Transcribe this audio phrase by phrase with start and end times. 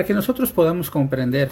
[0.00, 1.50] Para que nosotros podamos comprender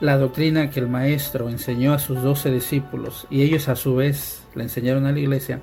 [0.00, 4.42] la doctrina que el Maestro enseñó a sus doce discípulos y ellos a su vez
[4.54, 5.58] le enseñaron a la iglesia,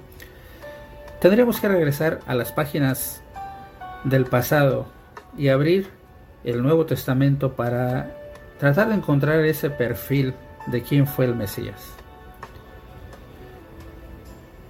[1.21, 3.21] tendríamos que regresar a las páginas
[4.03, 4.87] del pasado
[5.37, 5.89] y abrir
[6.43, 8.17] el Nuevo Testamento para
[8.57, 10.33] tratar de encontrar ese perfil
[10.65, 11.93] de quién fue el Mesías.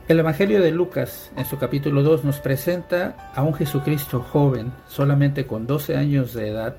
[0.09, 5.47] El Evangelio de Lucas, en su capítulo 2, nos presenta a un Jesucristo joven, solamente
[5.47, 6.75] con 12 años de edad,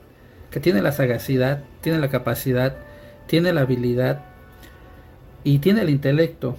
[0.50, 2.76] que tiene la sagacidad, tiene la capacidad,
[3.26, 4.22] tiene la habilidad
[5.44, 6.56] y tiene el intelecto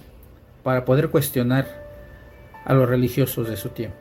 [0.62, 1.66] para poder cuestionar
[2.64, 3.96] a los religiosos de su tiempo.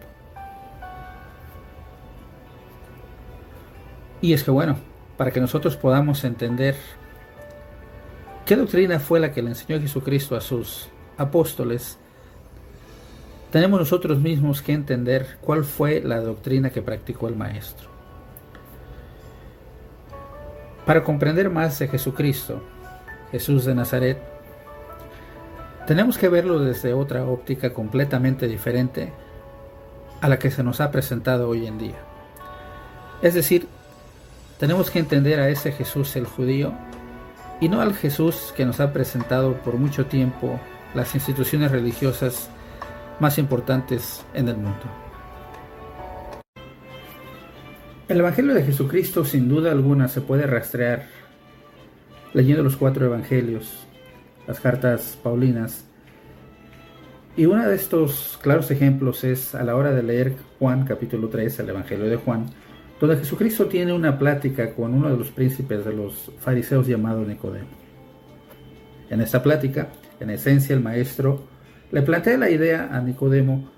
[4.22, 4.78] Y es que bueno,
[5.16, 6.76] para que nosotros podamos entender
[8.46, 11.98] qué doctrina fue la que le enseñó Jesucristo a sus apóstoles,
[13.52, 17.97] tenemos nosotros mismos que entender cuál fue la doctrina que practicó el Maestro.
[20.88, 22.64] Para comprender más de Jesucristo,
[23.30, 24.20] Jesús de Nazaret,
[25.86, 29.12] tenemos que verlo desde otra óptica completamente diferente
[30.22, 31.98] a la que se nos ha presentado hoy en día.
[33.22, 33.68] Es decir,
[34.60, 36.72] tenemos que entender a ese Jesús el judío
[37.60, 40.58] y no al Jesús que nos ha presentado por mucho tiempo
[40.96, 42.50] las instituciones religiosas
[43.20, 45.07] más importantes en el mundo.
[48.08, 51.08] El Evangelio de Jesucristo sin duda alguna se puede rastrear
[52.34, 53.86] leyendo los cuatro Evangelios,
[54.48, 55.84] las cartas Paulinas.
[57.36, 61.60] Y uno de estos claros ejemplos es a la hora de leer Juan capítulo 3,
[61.60, 62.46] el Evangelio de Juan,
[63.02, 67.67] donde Jesucristo tiene una plática con uno de los príncipes de los fariseos llamado Nicodemo.
[69.10, 69.90] En esta plática,
[70.22, 71.44] en esencia, el maestro
[71.92, 73.70] le plantea la idea a Nicodemo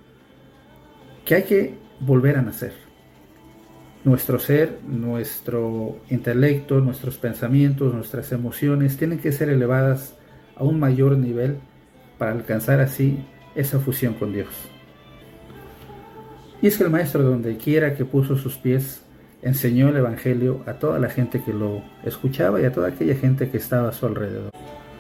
[1.26, 2.89] que hay que volver a nacer
[4.04, 10.16] nuestro ser, nuestro intelecto, nuestros pensamientos, nuestras emociones tienen que ser elevadas
[10.56, 11.58] a un mayor nivel
[12.18, 13.18] para alcanzar así
[13.56, 14.50] esa fusión con Dios.
[16.62, 19.02] Y es que el maestro donde quiera que puso sus pies
[19.42, 23.50] enseñó el Evangelio a toda la gente que lo escuchaba y a toda aquella gente
[23.50, 24.52] que estaba a su alrededor.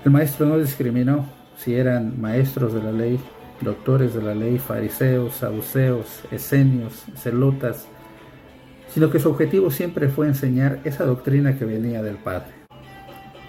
[0.06, 1.28] El maestro no discriminó
[1.58, 3.20] si eran maestros de la ley,
[3.60, 7.86] doctores de la ley, fariseos, saduceos, esenios, celotas,
[8.94, 12.52] sino que su objetivo siempre fue enseñar esa doctrina que venía del Padre.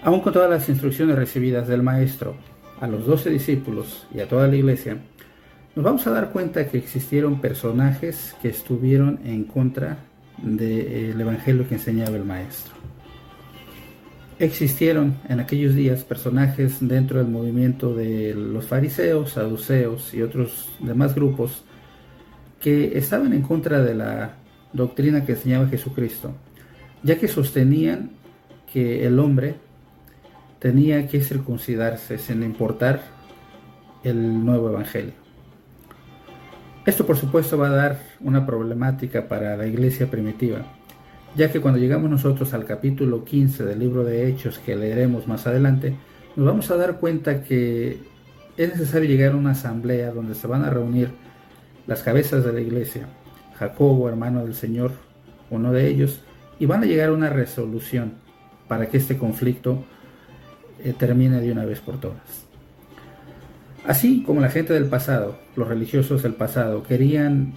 [0.03, 2.35] Aun con todas las instrucciones recibidas del Maestro
[2.79, 4.97] a los doce discípulos y a toda la iglesia,
[5.75, 9.97] nos vamos a dar cuenta que existieron personajes que estuvieron en contra
[10.41, 12.73] del Evangelio que enseñaba el Maestro.
[14.39, 21.13] Existieron en aquellos días personajes dentro del movimiento de los fariseos, saduceos y otros demás
[21.13, 21.63] grupos
[22.59, 24.40] que estaban en contra de la
[24.73, 26.33] doctrina que enseñaba Jesucristo,
[27.03, 28.11] ya que sostenían
[28.71, 29.55] que el hombre
[30.59, 33.01] tenía que circuncidarse sin importar
[34.03, 35.13] el nuevo evangelio.
[36.85, 40.61] Esto por supuesto va a dar una problemática para la iglesia primitiva,
[41.35, 45.45] ya que cuando llegamos nosotros al capítulo 15 del libro de Hechos que leeremos más
[45.47, 45.95] adelante,
[46.35, 47.99] nos vamos a dar cuenta que
[48.57, 51.09] es necesario llegar a una asamblea donde se van a reunir
[51.87, 53.07] las cabezas de la iglesia
[53.61, 54.91] Jacobo, hermano del Señor,
[55.51, 56.19] uno de ellos,
[56.57, 58.13] y van a llegar a una resolución
[58.67, 59.85] para que este conflicto
[60.83, 62.47] eh, termine de una vez por todas.
[63.85, 67.53] Así como la gente del pasado, los religiosos del pasado, querían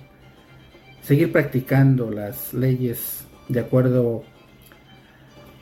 [1.01, 4.25] seguir practicando las leyes de acuerdo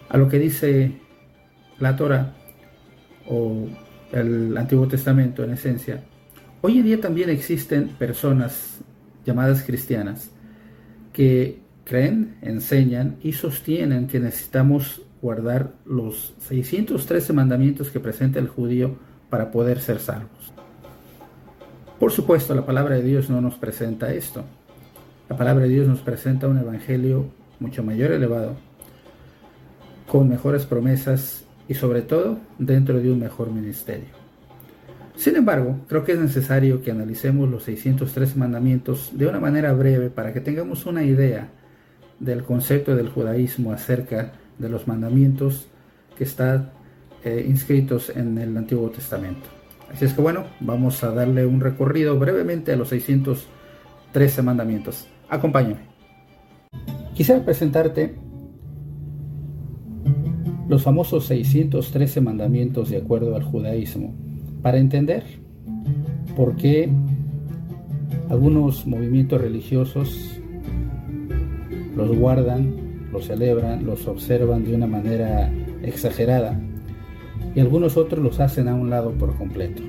[0.08, 0.98] a lo que dice
[1.78, 2.34] la Torah
[3.28, 3.68] o
[4.10, 6.02] el Antiguo Testamento en esencia,
[6.62, 8.80] hoy en día también existen personas
[9.24, 10.31] llamadas cristianas
[11.12, 18.96] que creen, enseñan y sostienen que necesitamos guardar los 613 mandamientos que presenta el judío
[19.30, 20.52] para poder ser salvos.
[21.98, 24.44] Por supuesto, la palabra de Dios no nos presenta esto.
[25.28, 27.26] La palabra de Dios nos presenta un evangelio
[27.60, 28.56] mucho mayor elevado,
[30.08, 34.21] con mejores promesas y sobre todo dentro de un mejor ministerio.
[35.22, 40.10] Sin embargo, creo que es necesario que analicemos los 603 mandamientos de una manera breve
[40.10, 41.48] para que tengamos una idea
[42.18, 45.68] del concepto del judaísmo acerca de los mandamientos
[46.18, 46.72] que están
[47.22, 49.46] eh, inscritos en el Antiguo Testamento.
[49.92, 55.06] Así es que bueno, vamos a darle un recorrido brevemente a los 613 mandamientos.
[55.28, 55.82] Acompáñame.
[57.14, 58.16] Quisiera presentarte
[60.68, 64.31] los famosos 613 mandamientos de acuerdo al judaísmo
[64.62, 65.24] para entender
[66.36, 66.88] por qué
[68.30, 70.38] algunos movimientos religiosos
[71.96, 72.82] los guardan
[73.12, 76.58] los celebran, los observan de una manera exagerada
[77.54, 79.82] y algunos otros los hacen a un lado por completo.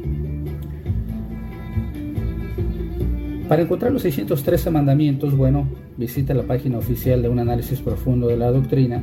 [3.47, 8.35] Para encontrar los 613 mandamientos, bueno, visita la página oficial de un análisis profundo de
[8.37, 9.01] la doctrina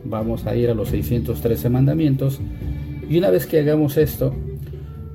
[0.05, 2.41] vamos a ir a los 613 mandamientos
[3.09, 4.35] y una vez que hagamos esto,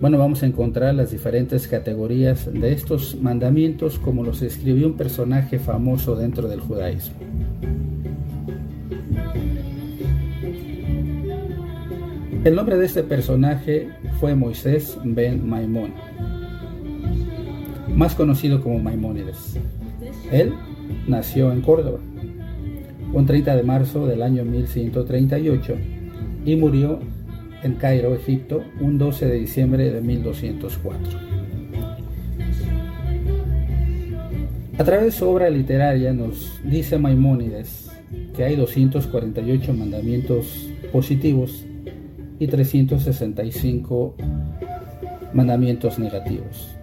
[0.02, 5.58] bueno, vamos a encontrar las diferentes categorías de estos mandamientos como los escribió un personaje
[5.58, 7.16] famoso dentro del judaísmo.
[12.44, 13.90] El nombre de este personaje
[14.20, 15.94] fue Moisés ben Maimón,
[17.96, 19.58] más conocido como Maimónides.
[20.32, 20.54] Él
[21.08, 22.00] nació en Córdoba,
[23.14, 25.76] un 30 de marzo del año 1138
[26.46, 27.00] y murió
[27.64, 31.20] en Cairo, Egipto, un 12 de diciembre de 1204.
[34.78, 37.90] A través de su obra literaria nos dice Maimónides
[38.36, 41.66] que hay 248 mandamientos positivos
[42.40, 44.16] y 365
[45.34, 46.75] mandamientos negativos.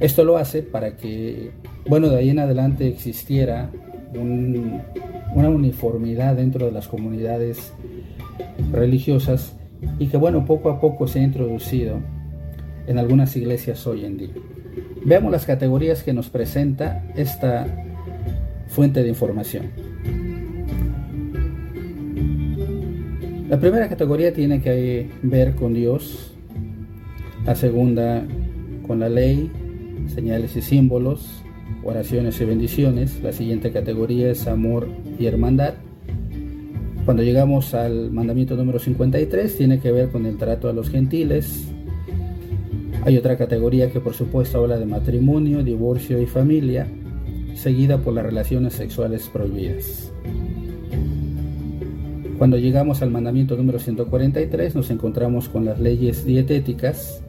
[0.00, 1.50] Esto lo hace para que,
[1.88, 3.70] bueno, de ahí en adelante existiera
[4.14, 7.72] una uniformidad dentro de las comunidades
[8.72, 9.54] religiosas
[9.98, 11.98] y que, bueno, poco a poco se ha introducido
[12.86, 14.34] en algunas iglesias hoy en día.
[15.04, 17.66] Veamos las categorías que nos presenta esta
[18.68, 19.70] fuente de información.
[23.48, 26.34] La primera categoría tiene que ver con Dios,
[27.44, 28.22] la segunda
[28.86, 29.50] con la ley,
[30.08, 31.42] señales y símbolos,
[31.84, 34.88] oraciones y bendiciones, la siguiente categoría es amor
[35.18, 35.74] y hermandad.
[37.04, 41.64] Cuando llegamos al mandamiento número 53 tiene que ver con el trato a los gentiles.
[43.04, 46.86] Hay otra categoría que por supuesto habla de matrimonio, divorcio y familia,
[47.54, 50.12] seguida por las relaciones sexuales prohibidas.
[52.36, 57.20] Cuando llegamos al mandamiento número 143 nos encontramos con las leyes dietéticas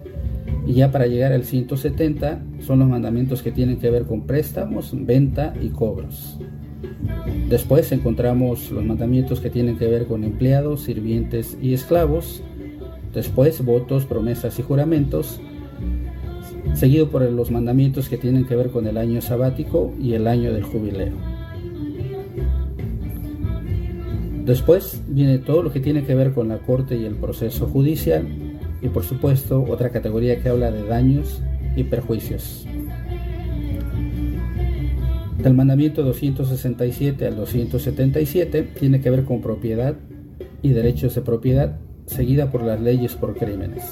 [0.69, 4.91] y ya para llegar al 170 son los mandamientos que tienen que ver con préstamos,
[4.93, 6.37] venta y cobros.
[7.49, 12.43] Después encontramos los mandamientos que tienen que ver con empleados, sirvientes y esclavos.
[13.15, 15.41] Después votos, promesas y juramentos.
[16.75, 20.53] Seguido por los mandamientos que tienen que ver con el año sabático y el año
[20.53, 21.15] del jubileo.
[24.45, 28.48] Después viene todo lo que tiene que ver con la corte y el proceso judicial
[28.81, 31.41] y por supuesto otra categoría que habla de daños
[31.75, 32.65] y perjuicios.
[35.41, 39.95] Del mandamiento 267 al 277 tiene que ver con propiedad
[40.61, 41.77] y derechos de propiedad,
[42.07, 43.83] seguida por las leyes por crímenes.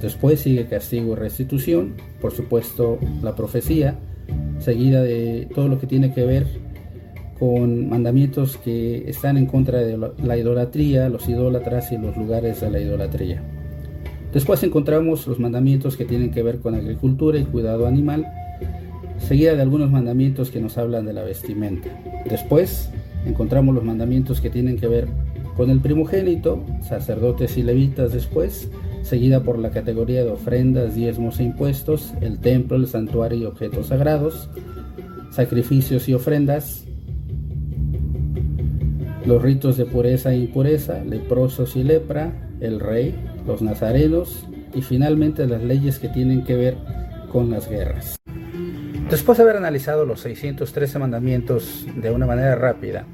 [0.00, 3.98] Después sigue castigo y restitución, por supuesto la profecía,
[4.58, 6.46] seguida de todo lo que tiene que ver
[7.38, 12.70] con mandamientos que están en contra de la idolatría, los idólatras y los lugares de
[12.70, 13.42] la idolatría.
[14.32, 18.26] Después encontramos los mandamientos que tienen que ver con agricultura y cuidado animal,
[19.18, 21.88] seguida de algunos mandamientos que nos hablan de la vestimenta.
[22.28, 22.90] Después
[23.24, 25.08] encontramos los mandamientos que tienen que ver
[25.56, 28.70] con el primogénito, sacerdotes y levitas después,
[29.02, 33.86] seguida por la categoría de ofrendas, diezmos e impuestos, el templo, el santuario y objetos
[33.86, 34.50] sagrados,
[35.30, 36.84] sacrificios y ofrendas,
[39.24, 43.14] los ritos de pureza e impureza, leprosos y lepra, el rey,
[43.46, 46.76] los nazarenos y finalmente las leyes que tienen que ver
[47.30, 48.18] con las guerras.
[49.10, 53.06] Después de haber analizado los 613 mandamientos de una manera rápida,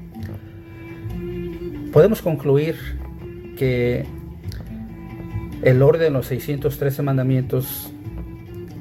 [1.91, 2.75] podemos concluir
[3.57, 4.05] que
[5.61, 7.91] el orden de los 613 mandamientos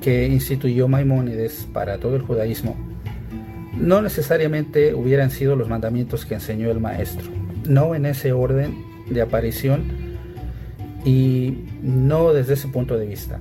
[0.01, 2.77] que instituyó Maimónides para todo el judaísmo
[3.79, 7.29] no necesariamente hubieran sido los mandamientos que enseñó el maestro,
[7.67, 10.12] no en ese orden de aparición
[11.05, 13.41] y no desde ese punto de vista.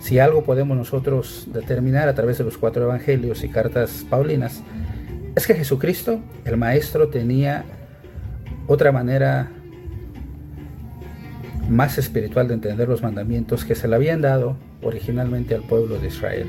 [0.00, 4.62] Si algo podemos nosotros determinar a través de los cuatro evangelios y cartas paulinas,
[5.34, 7.64] es que Jesucristo, el Maestro, tenía
[8.66, 9.50] otra manera
[11.68, 16.08] más espiritual de entender los mandamientos que se le habían dado originalmente al pueblo de
[16.08, 16.46] Israel.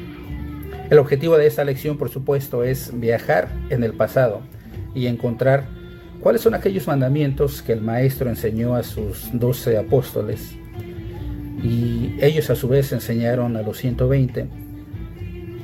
[0.90, 4.42] El objetivo de esta lección, por supuesto, es viajar en el pasado
[4.96, 5.79] y encontrar
[6.22, 10.56] cuáles son aquellos mandamientos que el Maestro enseñó a sus doce apóstoles
[11.64, 14.48] y ellos a su vez enseñaron a los 120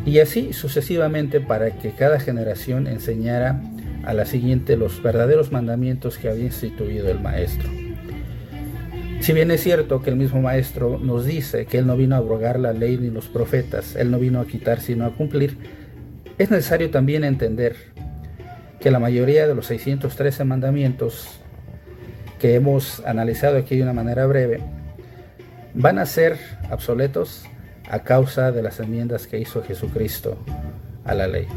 [0.06, 3.62] y así sucesivamente para que cada generación enseñara
[4.04, 7.70] a la siguiente los verdaderos mandamientos que había instituido el Maestro.
[9.20, 12.20] Si bien es cierto que el mismo maestro nos dice que él no vino a
[12.20, 15.58] abrogar la ley ni los profetas, él no vino a quitar sino a cumplir,
[16.38, 17.76] es necesario también entender
[18.80, 21.40] que la mayoría de los 613 mandamientos
[22.40, 24.62] que hemos analizado aquí de una manera breve
[25.74, 26.38] van a ser
[26.72, 27.46] obsoletos
[27.90, 30.38] a causa de las enmiendas que hizo Jesucristo
[31.04, 31.48] a la ley.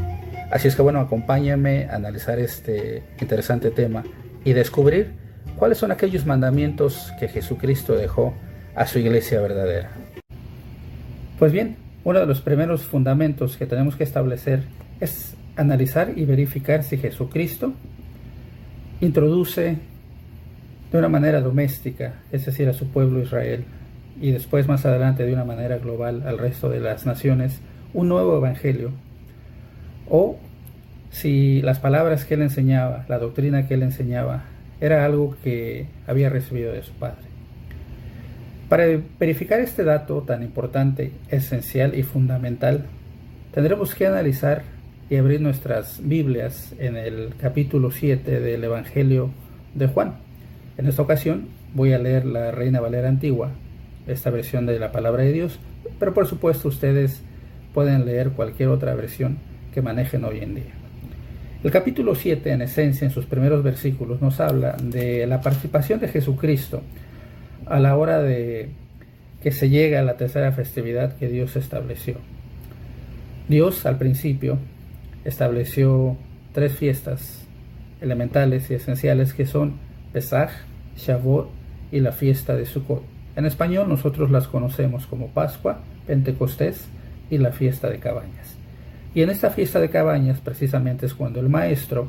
[0.51, 4.03] Así es que bueno, acompáñenme a analizar este interesante tema
[4.43, 5.13] y descubrir
[5.57, 8.33] cuáles son aquellos mandamientos que Jesucristo dejó
[8.75, 9.91] a su iglesia verdadera.
[11.37, 14.63] Pues bien, uno de los primeros fundamentos que tenemos que establecer
[14.99, 17.73] es analizar y verificar si Jesucristo
[19.01, 19.77] introduce
[20.91, 23.65] de una manera doméstica, es decir, a su pueblo Israel,
[24.21, 27.59] y después más adelante de una manera global al resto de las naciones,
[27.93, 28.91] un nuevo evangelio,
[30.09, 30.37] o
[31.11, 34.45] si las palabras que él enseñaba, la doctrina que él enseñaba,
[34.79, 37.27] era algo que había recibido de su padre.
[38.69, 38.85] Para
[39.19, 42.85] verificar este dato tan importante, esencial y fundamental,
[43.53, 44.63] tendremos que analizar
[45.09, 49.31] y abrir nuestras Biblias en el capítulo 7 del Evangelio
[49.73, 50.17] de Juan.
[50.77, 53.51] En esta ocasión voy a leer la Reina Valera Antigua,
[54.07, 55.59] esta versión de la palabra de Dios,
[55.97, 57.23] pero por supuesto ustedes
[57.73, 59.39] pueden leer cualquier otra versión
[59.73, 60.73] que manejen hoy en día.
[61.63, 66.07] El capítulo 7, en esencia, en sus primeros versículos, nos habla de la participación de
[66.07, 66.81] Jesucristo
[67.65, 68.69] a la hora de
[69.41, 72.15] que se llega a la tercera festividad que Dios estableció.
[73.47, 74.59] Dios al principio
[75.25, 76.17] estableció
[76.53, 77.45] tres fiestas
[78.01, 79.73] elementales y esenciales que son
[80.13, 80.51] Pesaj,
[80.97, 81.49] Shavuot
[81.91, 83.03] y la fiesta de Sukkot.
[83.35, 86.87] En español nosotros las conocemos como Pascua, Pentecostés
[87.29, 88.57] y la fiesta de cabañas.
[89.13, 92.07] Y en esta fiesta de cabañas precisamente es cuando el maestro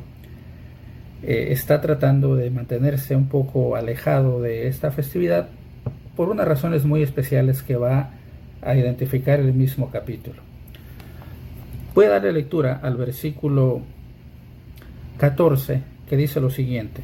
[1.22, 5.48] eh, está tratando de mantenerse un poco alejado de esta festividad
[6.16, 8.10] por unas razones muy especiales que va
[8.62, 10.49] a identificar el mismo capítulo.
[11.94, 13.82] Voy a darle lectura al versículo
[15.18, 17.02] 14 que dice lo siguiente.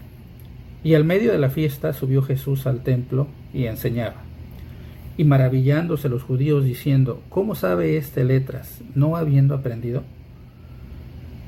[0.84, 4.22] Y al medio de la fiesta subió Jesús al templo y enseñaba.
[5.16, 10.04] Y maravillándose los judíos diciendo, ¿cómo sabe este letras, no habiendo aprendido?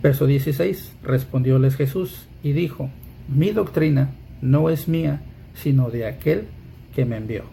[0.02, 2.90] Verso 16, respondióles Jesús y dijo,
[3.28, 4.10] mi doctrina
[4.42, 5.20] no es mía,
[5.54, 6.46] sino de aquel
[6.94, 7.44] que me envió.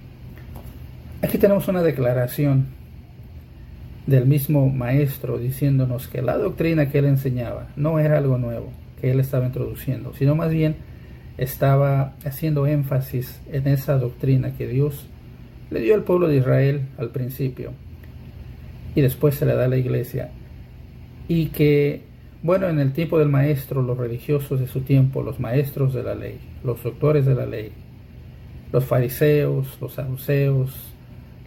[1.22, 2.68] Aquí tenemos una declaración
[4.08, 8.72] del mismo maestro diciéndonos que la doctrina que él enseñaba no era algo nuevo
[9.02, 10.76] que él estaba introduciendo, sino más bien
[11.38, 15.08] estaba haciendo énfasis en esa doctrina que Dios
[15.70, 17.72] le dio al pueblo de Israel al principio
[18.94, 20.30] y después se le da a la iglesia.
[21.28, 22.04] Y que
[22.44, 26.14] bueno en el tiempo del maestro los religiosos de su tiempo los maestros de la
[26.14, 27.72] ley los doctores de la ley
[28.72, 30.95] los fariseos los saduceos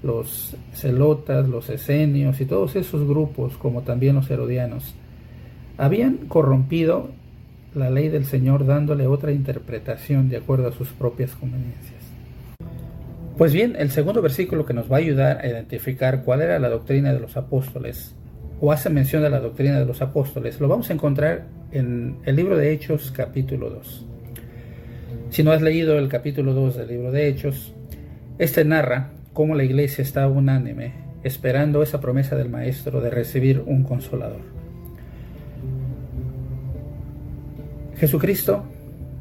[0.02, 4.94] los celotas los esenios y todos esos grupos como también los herodianos
[5.76, 7.10] habían corrompido
[7.74, 12.02] la ley del Señor dándole otra interpretación de acuerdo a sus propias conveniencias.
[13.36, 16.68] Pues bien, el segundo versículo que nos va a ayudar a identificar cuál era la
[16.68, 18.16] doctrina de los apóstoles,
[18.60, 22.34] o hace mención de la doctrina de los apóstoles, lo vamos a encontrar en el
[22.34, 24.06] libro de Hechos capítulo 2.
[25.30, 27.72] Si no has leído el capítulo 2 del libro de Hechos,
[28.38, 33.84] este narra cómo la iglesia está unánime, esperando esa promesa del Maestro de recibir un
[33.84, 34.40] consolador.
[37.98, 38.64] Jesucristo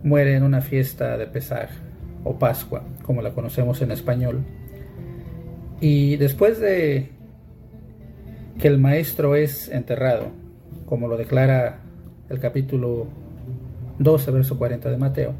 [0.02, 1.70] muere en una fiesta de Pesaj
[2.24, 4.44] o Pascua, como la conocemos en español.
[5.82, 7.12] Y después de
[8.60, 10.32] que el maestro es enterrado,
[10.88, 11.82] como lo declara
[12.28, 13.06] el capítulo
[14.00, 15.36] 12, verso 40 de Mateo,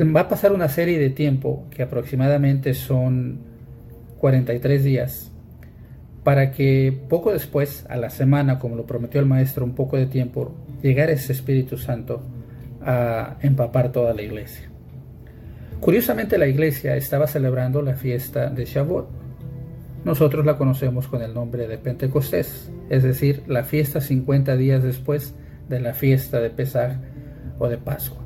[0.00, 3.40] va a pasar una serie de tiempo que aproximadamente son
[4.18, 5.32] 43 días
[6.24, 10.06] para que poco después, a la semana, como lo prometió el maestro, un poco de
[10.06, 12.22] tiempo, llegara ese Espíritu Santo
[12.80, 14.68] a empapar toda la iglesia.
[15.80, 19.08] Curiosamente la iglesia estaba celebrando la fiesta de Shavuot.
[20.04, 25.34] Nosotros la conocemos con el nombre de Pentecostés, es decir, la fiesta 50 días después
[25.68, 26.98] de la fiesta de Pesaj
[27.58, 28.21] o de Pascua.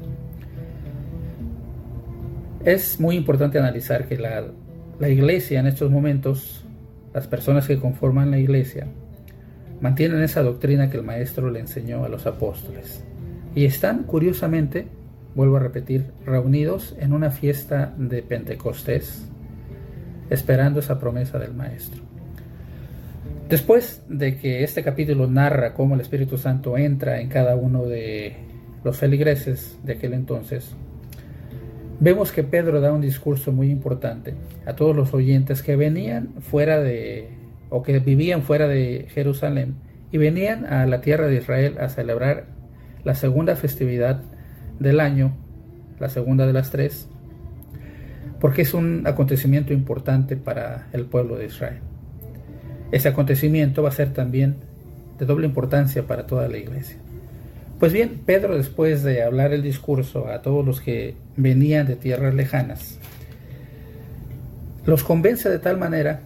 [2.66, 6.64] Es muy importante analizar que la, iglesia en estos momentos,
[7.14, 8.88] las personas que conforman la iglesia,
[9.80, 13.04] mantienen esa doctrina que el maestro le enseñó a los apóstoles.
[13.54, 14.88] Y están, curiosamente,
[15.36, 19.28] vuelvo a repetir, reunidos en una fiesta de Pentecostés,
[20.28, 22.02] esperando esa promesa del Maestro.
[23.48, 28.34] Después de que este capítulo narra cómo el Espíritu Santo entra en cada uno de
[28.82, 30.74] los feligreses de aquel entonces,
[32.00, 34.34] vemos que Pedro da un discurso muy importante
[34.66, 37.28] a todos los oyentes que venían fuera de,
[37.70, 39.76] o que vivían fuera de Jerusalén
[40.12, 42.46] y venían a la tierra de Israel a celebrar
[43.04, 44.22] la segunda festividad
[44.78, 45.36] del año,
[45.98, 47.08] la segunda de las tres,
[48.40, 51.80] porque es un acontecimiento importante para el pueblo de Israel.
[52.92, 54.56] Ese acontecimiento va a ser también
[55.18, 56.98] de doble importancia para toda la iglesia.
[57.78, 62.34] Pues bien, Pedro después de hablar el discurso a todos los que venían de tierras
[62.34, 62.98] lejanas,
[64.86, 66.22] los convence de tal manera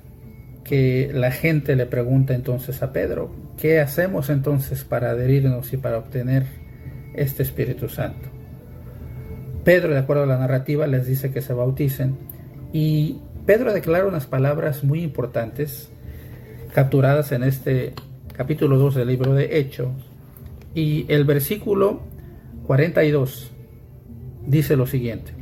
[0.63, 5.99] que la gente le pregunta entonces a Pedro, ¿qué hacemos entonces para adherirnos y para
[5.99, 6.45] obtener
[7.15, 8.29] este Espíritu Santo?
[9.65, 12.17] Pedro, de acuerdo a la narrativa, les dice que se bauticen
[12.73, 15.91] y Pedro declara unas palabras muy importantes
[16.73, 17.95] capturadas en este
[18.37, 20.10] capítulo 2 del libro de Hechos,
[20.75, 22.03] y el versículo
[22.67, 23.51] 42
[24.47, 25.33] dice lo siguiente,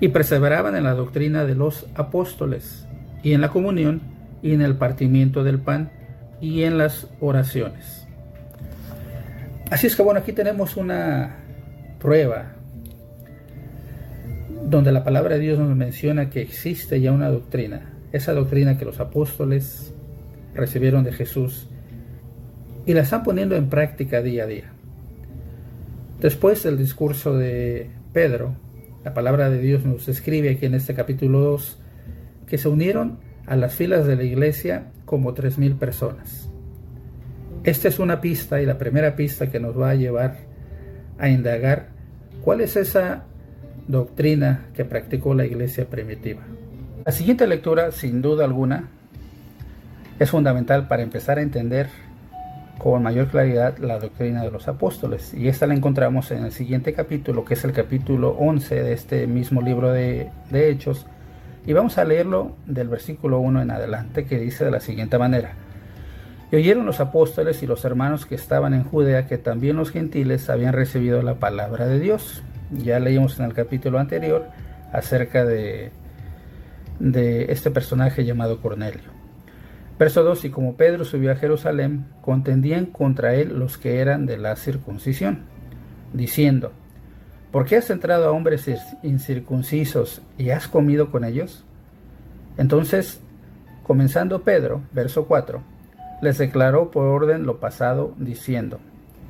[0.00, 2.86] y perseveraban en la doctrina de los apóstoles,
[3.22, 4.02] y en la comunión,
[4.42, 5.90] y en el partimiento del pan,
[6.40, 8.06] y en las oraciones.
[9.70, 11.36] Así es que bueno, aquí tenemos una
[11.98, 12.52] prueba
[14.62, 18.84] donde la palabra de Dios nos menciona que existe ya una doctrina, esa doctrina que
[18.84, 19.92] los apóstoles
[20.54, 21.68] recibieron de Jesús
[22.86, 24.72] y la están poniendo en práctica día a día.
[26.20, 28.54] Después del discurso de Pedro,
[29.04, 31.78] la palabra de Dios nos escribe aquí en este capítulo 2
[32.46, 36.48] que se unieron a las filas de la iglesia como 3.000 personas.
[37.64, 40.38] Esta es una pista y la primera pista que nos va a llevar
[41.18, 41.88] a indagar
[42.42, 43.24] cuál es esa
[43.88, 46.42] doctrina que practicó la iglesia primitiva.
[47.04, 48.88] La siguiente lectura, sin duda alguna,
[50.18, 51.88] es fundamental para empezar a entender
[52.78, 55.32] con mayor claridad la doctrina de los apóstoles.
[55.34, 59.26] Y esta la encontramos en el siguiente capítulo, que es el capítulo 11 de este
[59.26, 61.06] mismo libro de, de Hechos.
[61.66, 65.54] Y vamos a leerlo del versículo 1 en adelante, que dice de la siguiente manera.
[66.52, 70.48] Y oyeron los apóstoles y los hermanos que estaban en Judea que también los gentiles
[70.48, 72.42] habían recibido la palabra de Dios.
[72.70, 74.46] Ya leímos en el capítulo anterior
[74.92, 75.90] acerca de,
[77.00, 79.15] de este personaje llamado Cornelio.
[79.98, 84.36] Verso 2, y como Pedro subió a Jerusalén, contendían contra él los que eran de
[84.36, 85.44] la circuncisión,
[86.12, 86.72] diciendo,
[87.50, 88.70] ¿por qué has entrado a hombres
[89.02, 91.64] incircuncisos y has comido con ellos?
[92.58, 93.20] Entonces,
[93.84, 95.62] comenzando Pedro, verso 4,
[96.20, 98.80] les declaró por orden lo pasado, diciendo,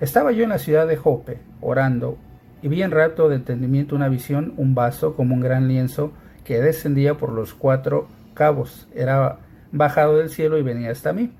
[0.00, 2.18] Estaba yo en la ciudad de Jope, orando,
[2.61, 6.12] y vi en rato de entendimiento una visión, un vaso como un gran lienzo
[6.44, 8.88] que descendía por los cuatro cabos.
[8.94, 9.38] Era
[9.72, 11.33] bajado del cielo y venía hasta mí.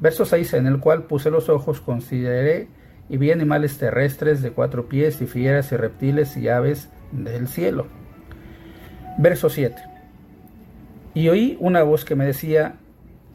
[0.00, 2.68] Verso 6, en el cual puse los ojos, consideré
[3.08, 7.86] y vi animales terrestres de cuatro pies y fieras y reptiles y aves del cielo.
[9.18, 9.76] Verso 7.
[11.14, 12.76] Y oí una voz que me decía,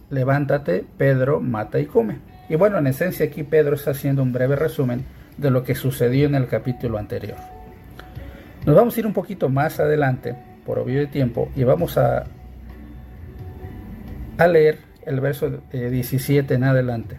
[0.10, 2.20] levántate, Pedro, mata y come.
[2.48, 5.04] Y bueno, en esencia aquí Pedro está haciendo un breve resumen
[5.38, 7.38] de lo que sucedió en el capítulo anterior.
[8.66, 12.24] Nos vamos a ir un poquito más adelante, por obvio de tiempo, y vamos a
[14.38, 17.18] a leer el verso 17 en adelante.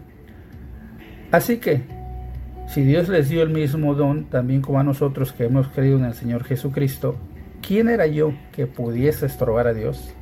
[1.31, 1.81] Así que,
[2.67, 6.05] si Dios les dio el mismo don, también como a nosotros que hemos creído en
[6.05, 7.17] el Señor Jesucristo,
[7.65, 10.13] ¿quién era yo que pudiese estorbar a Dios?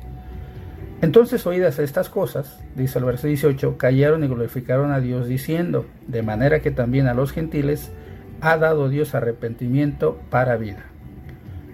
[1.02, 6.22] Entonces, oídas estas cosas, dice el verso 18, callaron y glorificaron a Dios diciendo, de
[6.22, 7.92] manera que también a los gentiles
[8.40, 10.86] ha dado Dios arrepentimiento para vida.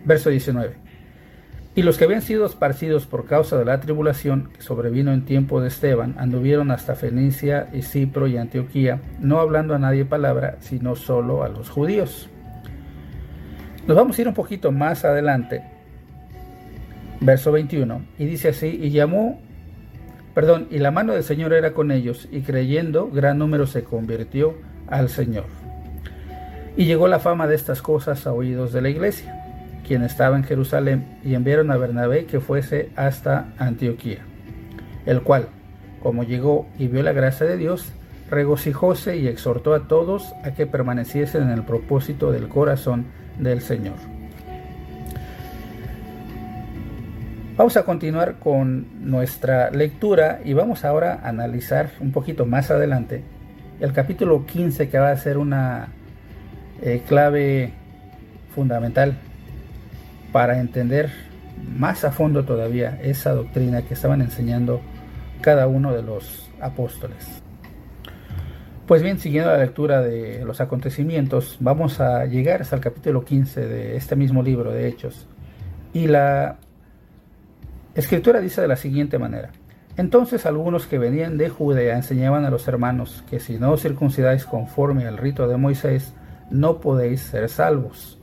[0.04, 0.81] Verso 19.
[1.74, 5.62] Y los que habían sido esparcidos por causa de la tribulación que sobrevino en tiempo
[5.62, 10.96] de Esteban, anduvieron hasta Fenicia y Cipro y Antioquía, no hablando a nadie palabra, sino
[10.96, 12.28] solo a los judíos.
[13.86, 15.62] Nos vamos a ir un poquito más adelante,
[17.20, 19.40] verso 21, y dice así, y llamó,
[20.34, 24.58] perdón, y la mano del Señor era con ellos, y creyendo, gran número se convirtió
[24.88, 25.46] al Señor.
[26.76, 29.41] Y llegó la fama de estas cosas a oídos de la iglesia
[29.92, 34.20] quien estaba en Jerusalén, y enviaron a Bernabé que fuese hasta Antioquía,
[35.04, 35.48] el cual,
[36.02, 37.92] como llegó y vio la gracia de Dios,
[38.30, 43.04] regocijóse y exhortó a todos a que permaneciesen en el propósito del corazón
[43.38, 43.96] del Señor.
[47.58, 53.22] Vamos a continuar con nuestra lectura y vamos ahora a analizar un poquito más adelante
[53.78, 55.88] el capítulo 15 que va a ser una
[56.80, 57.74] eh, clave
[58.54, 59.18] fundamental
[60.32, 61.10] para entender
[61.76, 64.80] más a fondo todavía esa doctrina que estaban enseñando
[65.40, 67.42] cada uno de los apóstoles.
[68.86, 73.66] Pues bien, siguiendo la lectura de los acontecimientos, vamos a llegar hasta el capítulo 15
[73.66, 75.26] de este mismo libro de Hechos.
[75.92, 76.56] Y la
[77.94, 79.50] escritura dice de la siguiente manera.
[79.96, 85.06] Entonces algunos que venían de Judea enseñaban a los hermanos que si no circuncidáis conforme
[85.06, 86.14] al rito de Moisés,
[86.50, 88.21] no podéis ser salvos.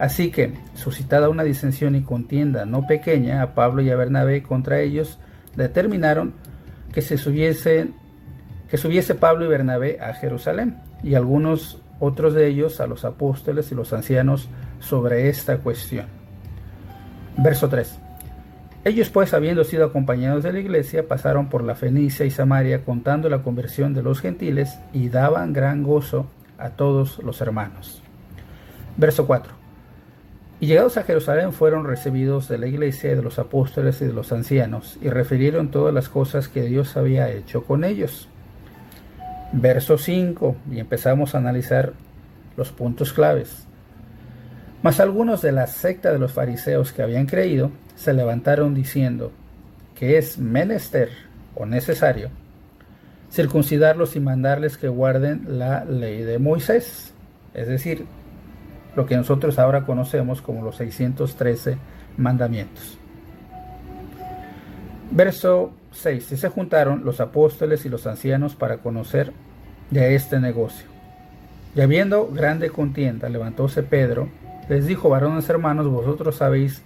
[0.00, 4.80] Así que, suscitada una disensión y contienda no pequeña a Pablo y a Bernabé contra
[4.80, 5.18] ellos,
[5.56, 6.32] determinaron
[6.90, 7.94] que se subiesen
[8.70, 13.70] que subiese Pablo y Bernabé a Jerusalén y algunos otros de ellos a los apóstoles
[13.72, 16.06] y los ancianos sobre esta cuestión.
[17.36, 17.98] Verso 3.
[18.86, 23.28] Ellos pues, habiendo sido acompañados de la iglesia, pasaron por la Fenicia y Samaria contando
[23.28, 28.02] la conversión de los gentiles y daban gran gozo a todos los hermanos.
[28.96, 29.59] Verso 4.
[30.60, 34.30] Y llegados a Jerusalén fueron recibidos de la iglesia de los apóstoles y de los
[34.30, 38.28] ancianos, y refirieron todas las cosas que Dios había hecho con ellos.
[39.52, 41.94] Verso 5, y empezamos a analizar
[42.56, 43.66] los puntos claves.
[44.82, 49.32] Mas algunos de la secta de los fariseos que habían creído se levantaron diciendo
[49.94, 51.08] que es menester
[51.54, 52.30] o necesario
[53.30, 57.12] circuncidarlos y mandarles que guarden la ley de Moisés,
[57.54, 58.06] es decir,
[58.96, 61.78] lo que nosotros ahora conocemos como los 613
[62.16, 62.98] mandamientos.
[65.10, 66.32] Verso 6.
[66.32, 69.32] Y se juntaron los apóstoles y los ancianos para conocer
[69.90, 70.86] de este negocio.
[71.74, 74.28] Y habiendo grande contienda, levantóse Pedro,
[74.68, 76.82] les dijo, varones hermanos, vosotros sabéis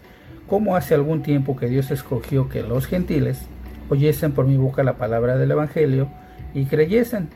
[0.48, 3.46] cómo hace algún tiempo que Dios escogió que los gentiles
[3.88, 6.08] oyesen por mi boca la palabra del Evangelio
[6.54, 7.28] y creyesen.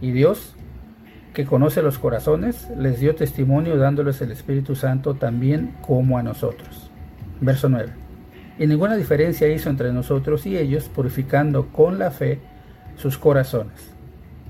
[0.00, 0.54] Y Dios,
[1.36, 6.90] que conoce los corazones, les dio testimonio dándoles el Espíritu Santo también como a nosotros.
[7.42, 7.92] Verso 9.
[8.58, 12.40] Y ninguna diferencia hizo entre nosotros y ellos, purificando con la fe
[12.96, 13.92] sus corazones.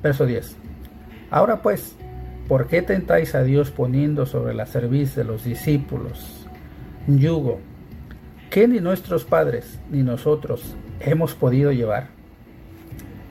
[0.00, 0.54] Verso 10.
[1.28, 1.96] Ahora pues,
[2.46, 6.46] ¿por qué tentáis a Dios poniendo sobre la cerviz de los discípulos
[7.08, 7.58] yugo
[8.48, 12.10] que ni nuestros padres ni nosotros hemos podido llevar?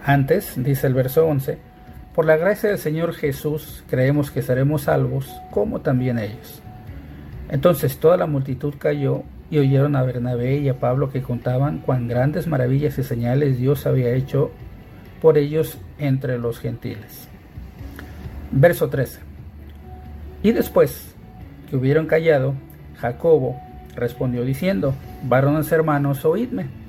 [0.03, 1.57] Antes, dice el verso 11,
[2.15, 6.61] por la gracia del Señor Jesús creemos que seremos salvos, como también ellos.
[7.49, 12.07] Entonces toda la multitud cayó y oyeron a Bernabé y a Pablo que contaban cuán
[12.07, 14.49] grandes maravillas y señales Dios había hecho
[15.21, 17.27] por ellos entre los gentiles.
[18.49, 19.19] Verso 13.
[20.41, 21.13] Y después
[21.69, 22.55] que hubieron callado,
[22.97, 23.59] Jacobo
[23.93, 26.84] respondió diciendo, varones hermanos, oídme.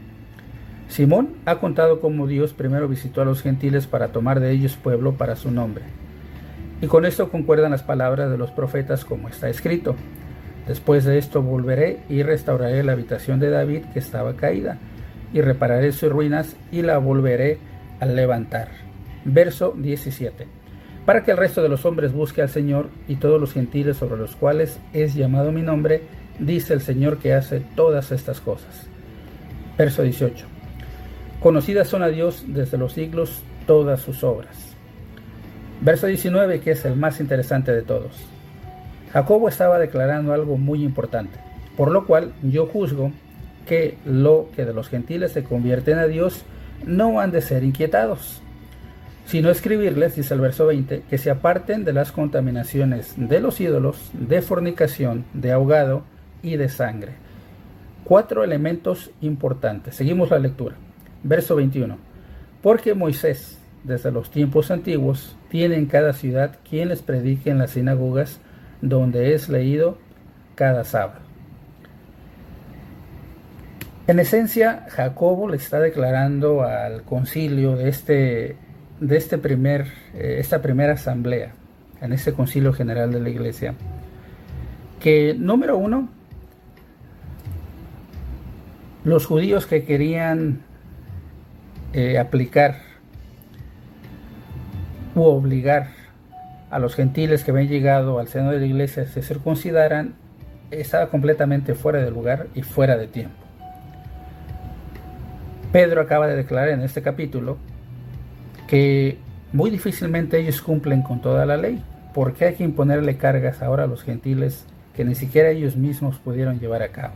[0.88, 5.14] Simón ha contado cómo Dios primero visitó a los gentiles para tomar de ellos pueblo
[5.14, 5.84] para su nombre.
[6.80, 9.96] Y con esto concuerdan las palabras de los profetas como está escrito.
[10.66, 14.78] Después de esto volveré y restauraré la habitación de David que estaba caída,
[15.32, 17.58] y repararé sus ruinas y la volveré
[18.00, 18.68] a levantar.
[19.24, 20.46] Verso 17.
[21.04, 24.18] Para que el resto de los hombres busque al Señor y todos los gentiles sobre
[24.18, 26.02] los cuales es llamado mi nombre,
[26.38, 28.86] dice el Señor que hace todas estas cosas.
[29.78, 30.55] Verso 18.
[31.46, 34.74] Conocidas son a Dios desde los siglos todas sus obras.
[35.80, 38.10] Verso 19, que es el más interesante de todos.
[39.12, 41.38] Jacobo estaba declarando algo muy importante,
[41.76, 43.12] por lo cual yo juzgo
[43.64, 46.42] que lo que de los gentiles se convierten a Dios
[46.84, 48.42] no han de ser inquietados,
[49.26, 54.10] sino escribirles, dice el verso 20, que se aparten de las contaminaciones de los ídolos,
[54.14, 56.02] de fornicación, de ahogado
[56.42, 57.12] y de sangre.
[58.02, 59.94] Cuatro elementos importantes.
[59.94, 60.74] Seguimos la lectura.
[61.26, 61.98] Verso 21.
[62.62, 67.72] Porque Moisés, desde los tiempos antiguos, tiene en cada ciudad quien les predique en las
[67.72, 68.40] sinagogas
[68.80, 69.98] donde es leído
[70.54, 71.20] cada sábado.
[74.06, 78.56] En esencia, Jacobo le está declarando al concilio de, este,
[79.00, 81.54] de este primer, eh, esta primera asamblea,
[82.00, 83.74] en este concilio general de la iglesia,
[85.00, 86.08] que número uno,
[89.02, 90.60] los judíos que querían
[91.92, 92.76] eh, aplicar
[95.14, 95.88] u obligar
[96.70, 100.14] a los gentiles que habían llegado al seno de la iglesia se circuncidaran
[100.70, 103.36] estaba completamente fuera de lugar y fuera de tiempo.
[105.72, 107.58] Pedro acaba de declarar en este capítulo
[108.66, 109.18] que
[109.52, 111.82] muy difícilmente ellos cumplen con toda la ley.
[112.16, 116.58] porque hay que imponerle cargas ahora a los gentiles que ni siquiera ellos mismos pudieron
[116.58, 117.12] llevar a cabo?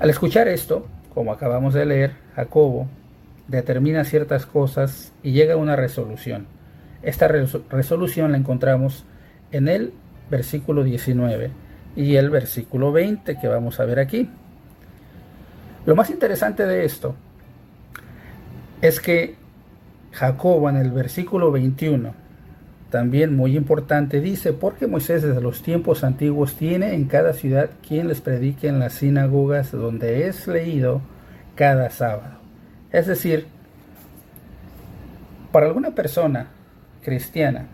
[0.00, 2.88] Al escuchar esto, como acabamos de leer, Jacobo
[3.48, 6.46] determina ciertas cosas y llega a una resolución.
[7.02, 9.04] Esta resolución la encontramos
[9.50, 9.92] en el
[10.30, 11.50] versículo 19
[11.96, 14.30] y el versículo 20 que vamos a ver aquí.
[15.84, 17.14] Lo más interesante de esto
[18.80, 19.36] es que
[20.12, 22.21] Jacobo en el versículo 21
[22.92, 28.06] también muy importante, dice, porque Moisés desde los tiempos antiguos tiene en cada ciudad quien
[28.06, 31.00] les predique en las sinagogas donde es leído
[31.54, 32.34] cada sábado.
[32.92, 33.46] Es decir,
[35.52, 36.48] para alguna persona
[37.02, 37.64] cristiana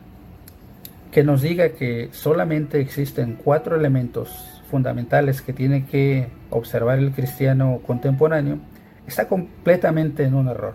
[1.10, 7.80] que nos diga que solamente existen cuatro elementos fundamentales que tiene que observar el cristiano
[7.84, 8.60] contemporáneo,
[9.04, 10.74] está completamente en un error.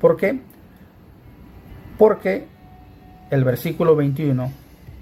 [0.00, 0.40] ¿Por qué?
[1.96, 2.52] Porque
[3.30, 4.50] el versículo 21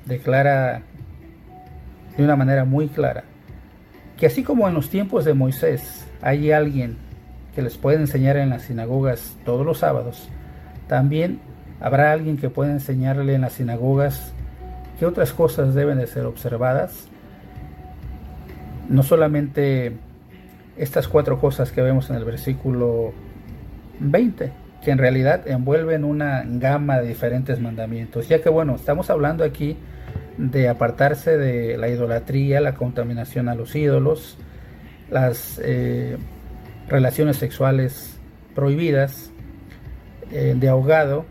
[0.06, 0.82] declara
[2.16, 3.24] de una manera muy clara
[4.22, 6.96] que así como en los tiempos de Moisés hay alguien
[7.56, 10.28] que les puede enseñar en las sinagogas todos los sábados,
[10.86, 11.40] también
[11.80, 14.32] habrá alguien que pueda enseñarle en las sinagogas
[15.00, 17.08] que otras cosas deben de ser observadas.
[18.88, 19.96] No solamente
[20.76, 23.12] estas cuatro cosas que vemos en el versículo
[23.98, 24.52] 20,
[24.84, 29.76] que en realidad envuelven una gama de diferentes mandamientos, ya que bueno, estamos hablando aquí
[30.38, 34.38] de apartarse de la idolatría, la contaminación a los ídolos,
[35.10, 36.16] las eh,
[36.88, 38.18] relaciones sexuales
[38.54, 39.30] prohibidas,
[40.32, 41.26] eh, de ahogado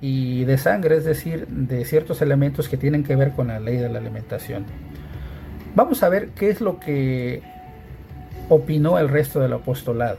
[0.00, 3.76] y de sangre, es decir, de ciertos elementos que tienen que ver con la ley
[3.76, 4.66] de la alimentación.
[5.74, 7.42] Vamos a ver qué es lo que
[8.48, 10.18] opinó el resto del apostolado.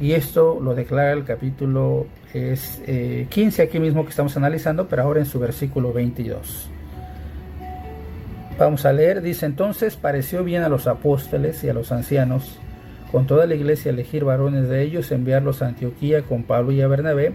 [0.00, 2.82] Y esto lo declara el capítulo es,
[3.28, 6.68] 15 eh, aquí mismo que estamos analizando, pero ahora en su versículo 22.
[8.58, 12.58] Vamos a leer, dice entonces, pareció bien a los apóstoles y a los ancianos,
[13.10, 16.88] con toda la iglesia elegir varones de ellos, enviarlos a Antioquía con Pablo y a
[16.88, 17.34] Bernabé,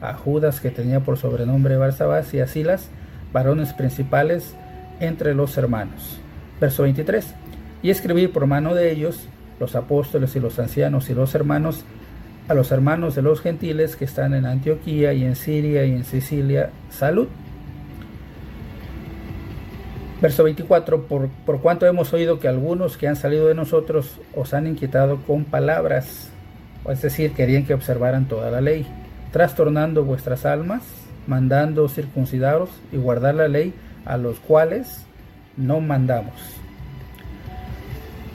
[0.00, 2.88] a Judas que tenía por sobrenombre Barsabás y a Silas,
[3.32, 4.54] varones principales
[5.00, 6.18] entre los hermanos.
[6.60, 7.34] Verso 23.
[7.82, 9.28] Y escribir por mano de ellos,
[9.58, 11.84] los apóstoles y los ancianos y los hermanos,
[12.48, 16.04] a los hermanos de los gentiles que están en Antioquía y en Siria y en
[16.04, 17.28] Sicilia, salud.
[20.20, 24.54] Verso 24, por, por cuanto hemos oído que algunos que han salido de nosotros os
[24.54, 26.30] han inquietado con palabras,
[26.88, 28.86] es decir, querían que observaran toda la ley,
[29.32, 30.82] trastornando vuestras almas,
[31.26, 35.04] mandando circuncidaros y guardar la ley, a los cuales
[35.56, 36.34] no mandamos.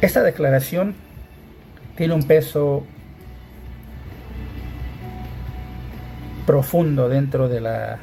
[0.01, 0.95] Esta declaración
[2.01, 2.83] tiene un peso
[6.47, 7.99] profundo dentro de la,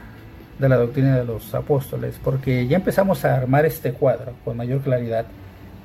[0.56, 4.82] de la doctrina de los apóstoles, porque ya empezamos a armar este cuadro con mayor
[4.82, 5.26] claridad.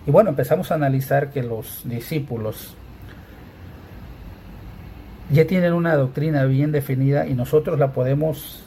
[0.05, 2.75] Y bueno, empezamos a analizar que los discípulos
[5.31, 8.63] ya tienen una doctrina bien definida y nosotros la podemos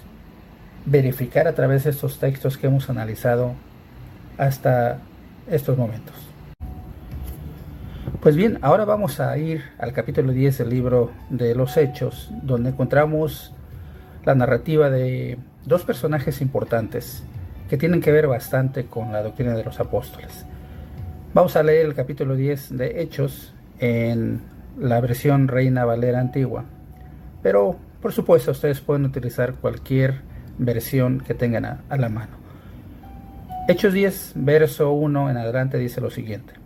[0.86, 3.52] verificar a través de estos textos que hemos analizado
[4.38, 4.98] hasta
[5.48, 6.25] estos momentos.
[8.20, 12.70] Pues bien, ahora vamos a ir al capítulo 10 del libro de los Hechos, donde
[12.70, 13.52] encontramos
[14.24, 17.24] la narrativa de dos personajes importantes
[17.68, 20.46] que tienen que ver bastante con la doctrina de los apóstoles.
[21.34, 24.40] Vamos a leer el capítulo 10 de Hechos en
[24.78, 26.64] la versión Reina Valera antigua,
[27.42, 30.22] pero por supuesto ustedes pueden utilizar cualquier
[30.58, 32.36] versión que tengan a, la mano.
[33.68, 36.65] Hechos 10, verso 1 en adelante dice lo siguiente.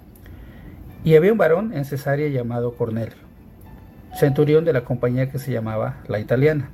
[1.04, 3.16] Y había un varón en Cesarea llamado Cornelio,
[4.18, 6.70] centurión de la compañía que se llamaba La Italiana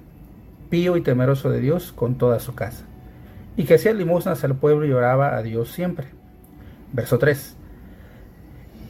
[0.69, 2.85] pío y temeroso de Dios con toda su casa,
[3.57, 6.09] y que hacía limosnas al pueblo y oraba a Dios siempre.
[6.93, 7.57] Verso 3.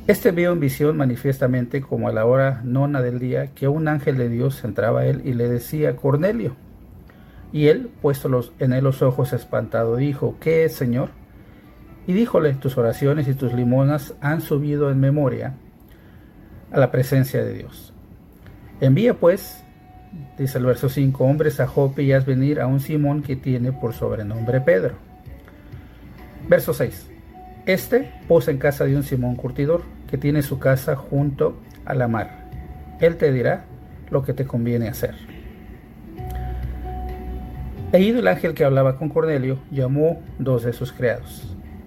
[0.07, 4.17] Este vio en visión manifiestamente como a la hora nona del día que un ángel
[4.17, 6.55] de Dios entraba a él y le decía, Cornelio.
[7.53, 11.11] Y él, puesto en él los ojos espantado, dijo, ¿qué es, Señor?
[12.07, 15.55] Y díjole, tus oraciones y tus limonas han subido en memoria
[16.71, 17.93] a la presencia de Dios.
[18.81, 19.65] Envía pues
[20.39, 23.73] Dice el verso 5, hombres a Jope y haz venir a un Simón que tiene
[23.73, 24.95] por sobrenombre Pedro.
[26.49, 27.11] Verso 6.
[27.65, 32.07] Este posa en casa de un Simón curtidor que tiene su casa junto a la
[32.07, 32.51] mar.
[33.01, 33.65] Él te dirá
[34.11, 35.15] lo que te conviene hacer.
[37.93, 41.46] E ido el ángel que hablaba con Cornelio, llamó dos de sus criados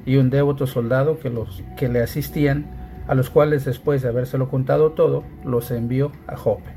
[0.09, 2.65] y un devoto soldado que, los, que le asistían,
[3.07, 6.71] a los cuales después de habérselo contado todo, los envió a Jope.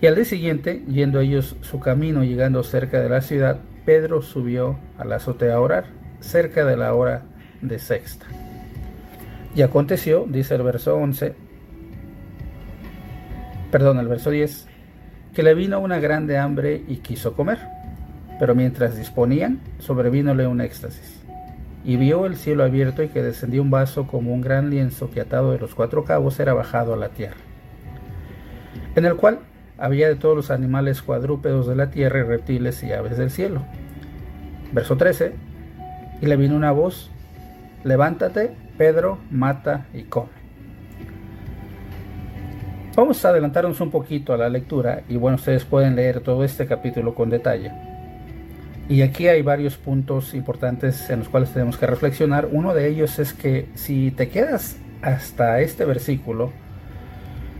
[0.00, 4.76] Y al día siguiente, yendo ellos su camino, llegando cerca de la ciudad, Pedro subió
[4.98, 5.84] a la azotea a orar,
[6.18, 7.22] cerca de la hora
[7.62, 8.26] de sexta.
[9.54, 11.32] Y aconteció, dice el verso 11,
[13.70, 14.66] perdón, el verso 10,
[15.32, 17.60] que le vino una grande hambre y quiso comer.
[18.40, 21.25] Pero mientras disponían, sobrevínole un éxtasis.
[21.86, 25.20] Y vio el cielo abierto y que descendía un vaso como un gran lienzo que
[25.20, 27.36] atado de los cuatro cabos era bajado a la tierra,
[28.94, 29.38] en el cual
[29.78, 33.62] había de todos los animales cuadrúpedos de la tierra y reptiles y aves del cielo.
[34.72, 35.32] Verso 13.
[36.20, 37.10] Y le vino una voz,
[37.84, 40.30] levántate, Pedro, mata y come.
[42.96, 46.66] Vamos a adelantarnos un poquito a la lectura y bueno, ustedes pueden leer todo este
[46.66, 47.70] capítulo con detalle.
[48.88, 52.48] Y aquí hay varios puntos importantes en los cuales tenemos que reflexionar.
[52.52, 56.52] Uno de ellos es que si te quedas hasta este versículo,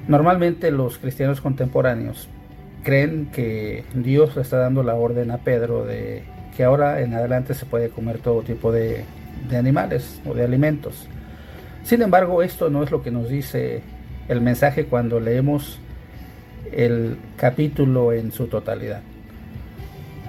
[0.07, 2.29] normalmente los cristianos contemporáneos
[2.85, 6.23] creen que Dios le está dando la orden a Pedro de
[6.57, 9.05] que ahora en adelante se puede comer todo tipo de,
[9.51, 11.09] de animales o de alimentos.
[11.83, 13.83] Sin embargo, esto no es lo que nos dice
[14.29, 15.81] el mensaje cuando leemos
[16.73, 19.03] el capítulo en su totalidad.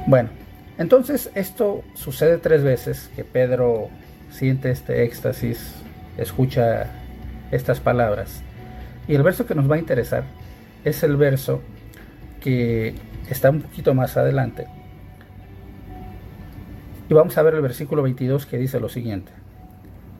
[0.07, 0.29] Bueno,
[0.77, 3.89] entonces esto sucede tres veces, que Pedro
[4.29, 5.75] siente este éxtasis,
[6.17, 6.91] escucha
[7.51, 8.43] estas palabras.
[9.07, 10.25] Y el verso que nos va a interesar
[10.83, 11.61] es el verso
[12.41, 12.93] que
[13.29, 14.67] está un poquito más adelante.
[17.09, 19.31] Y vamos a ver el versículo 22 que dice lo siguiente.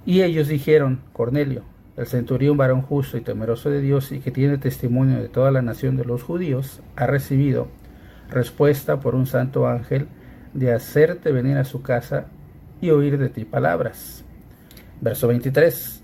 [0.06, 1.64] Y ellos dijeron, Cornelio,
[1.98, 5.62] el centurión varón justo y temeroso de Dios y que tiene testimonio de toda la
[5.62, 7.68] nación de los judíos, ha recibido
[8.30, 10.08] respuesta por un santo ángel
[10.58, 12.26] de hacerte venir a su casa
[12.82, 14.26] y oír de ti palabras.
[15.02, 16.04] Verso 23.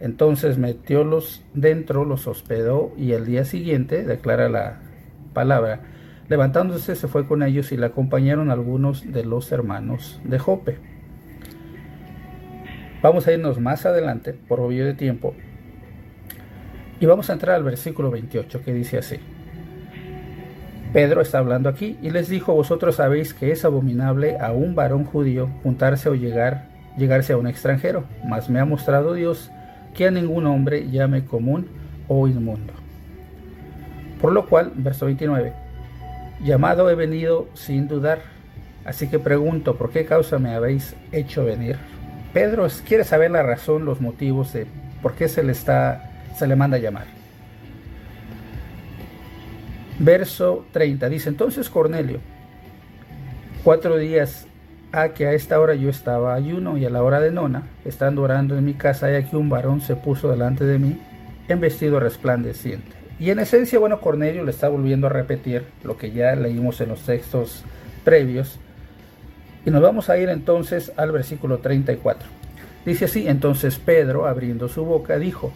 [0.00, 4.80] Entonces metiólos dentro, los hospedó y el día siguiente, declara la
[5.34, 5.82] palabra,
[6.28, 10.78] levantándose se fue con ellos y le acompañaron algunos de los hermanos de Jope.
[13.02, 15.34] Vamos a irnos más adelante, por obvio de tiempo,
[16.98, 19.18] y vamos a entrar al versículo 28 que dice así.
[20.92, 25.04] Pedro está hablando aquí y les dijo, vosotros sabéis que es abominable a un varón
[25.04, 26.66] judío juntarse o llegar,
[26.98, 29.50] llegarse a un extranjero, mas me ha mostrado Dios
[29.94, 31.66] que a ningún hombre llame común
[32.08, 32.74] o inmundo.
[34.20, 35.54] Por lo cual, verso 29,
[36.44, 38.18] llamado he venido sin dudar,
[38.84, 41.78] así que pregunto, ¿por qué causa me habéis hecho venir?
[42.34, 44.66] Pedro quiere saber la razón, los motivos de
[45.00, 47.21] por qué se le está, se le manda llamar.
[49.98, 52.20] Verso 30 dice, entonces Cornelio,
[53.62, 54.46] cuatro días
[54.90, 58.22] a que a esta hora yo estaba ayuno y a la hora de nona, estando
[58.22, 60.98] orando en mi casa, y aquí un varón se puso delante de mí
[61.48, 62.92] en vestido resplandeciente.
[63.18, 66.88] Y en esencia, bueno, Cornelio le está volviendo a repetir lo que ya leímos en
[66.88, 67.64] los textos
[68.04, 68.58] previos.
[69.64, 72.28] Y nos vamos a ir entonces al versículo 34.
[72.84, 75.52] Dice así, entonces Pedro, abriendo su boca, dijo,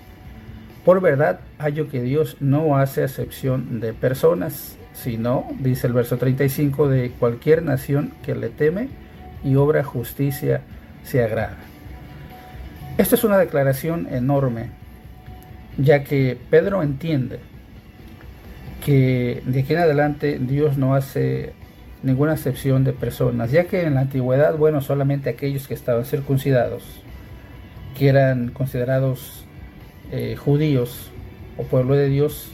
[0.87, 6.89] por verdad, hallo que Dios no hace acepción de personas, sino, dice el verso 35,
[6.89, 8.89] de cualquier nación que le teme
[9.43, 10.61] y obra justicia
[11.03, 11.57] se agrada.
[12.99, 14.71] Esta es una declaración enorme,
[15.77, 17.41] ya que Pedro entiende
[18.85, 21.53] que de aquí en adelante Dios no hace
[22.05, 26.85] ninguna excepción de personas, ya que en la antigüedad, bueno, solamente aquellos que estaban circuncidados,
[27.99, 29.46] que eran considerados
[30.11, 31.11] eh, judíos
[31.57, 32.53] o pueblo de Dios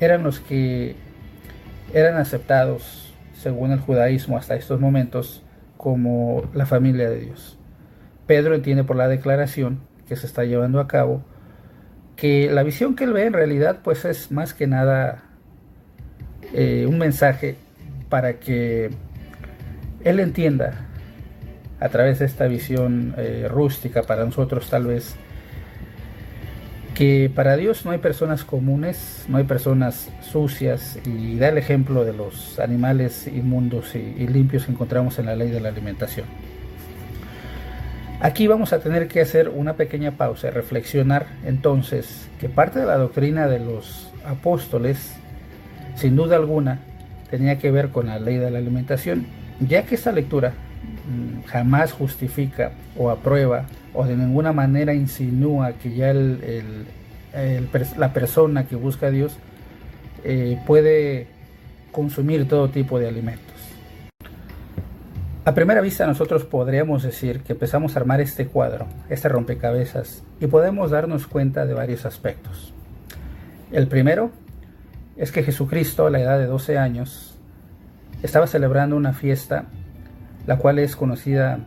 [0.00, 0.96] eran los que
[1.92, 5.42] eran aceptados según el judaísmo hasta estos momentos
[5.76, 7.58] como la familia de Dios.
[8.26, 11.22] Pedro entiende por la declaración que se está llevando a cabo
[12.16, 15.22] que la visión que él ve en realidad pues es más que nada
[16.52, 17.56] eh, un mensaje
[18.08, 18.90] para que
[20.04, 20.86] él entienda
[21.80, 25.14] a través de esta visión eh, rústica para nosotros tal vez
[26.98, 32.04] que para Dios no hay personas comunes, no hay personas sucias y da el ejemplo
[32.04, 36.26] de los animales inmundos y, limpios que encontramos en la ley de la alimentación.
[38.20, 42.96] Aquí vamos a tener que hacer una pequeña pausa reflexionar entonces que parte de la
[42.96, 45.14] doctrina de los apóstoles,
[45.94, 46.80] sin duda alguna,
[47.30, 49.24] tenía que ver con la ley de la alimentación,
[49.60, 55.94] ya que esta lectura mm, jamás justifica o aprueba o de ninguna manera insinúa que
[55.94, 56.86] ya el,
[57.96, 59.36] la persona que busca a Dios
[60.24, 61.28] eh, puede
[61.92, 63.54] consumir todo tipo de alimentos.
[65.44, 70.46] A primera vista nosotros podríamos decir que empezamos a armar este cuadro, este rompecabezas, y
[70.46, 72.74] podemos darnos cuenta de varios aspectos.
[73.72, 74.30] El primero
[75.16, 77.38] es que Jesucristo a la edad de 12 años
[78.22, 79.64] estaba celebrando una fiesta,
[80.46, 81.60] la cual es conocida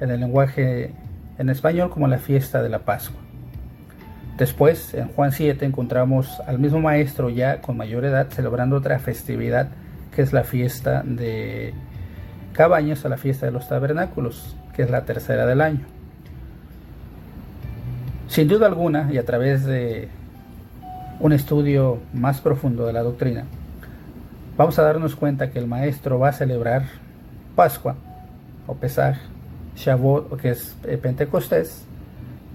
[0.00, 0.92] en el lenguaje
[1.38, 3.25] en español como la fiesta de la Pascua.
[4.38, 9.68] Después, en Juan 7, encontramos al mismo maestro ya con mayor edad celebrando otra festividad
[10.14, 11.74] que es la fiesta de
[12.52, 15.80] cabañas o la fiesta de los tabernáculos, que es la tercera del año.
[18.28, 20.08] Sin duda alguna, y a través de
[21.20, 23.44] un estudio más profundo de la doctrina,
[24.56, 26.84] vamos a darnos cuenta que el maestro va a celebrar
[27.54, 27.96] Pascua
[28.66, 29.16] o Pesaj,
[29.76, 31.84] Shavuot, que es eh, Pentecostés,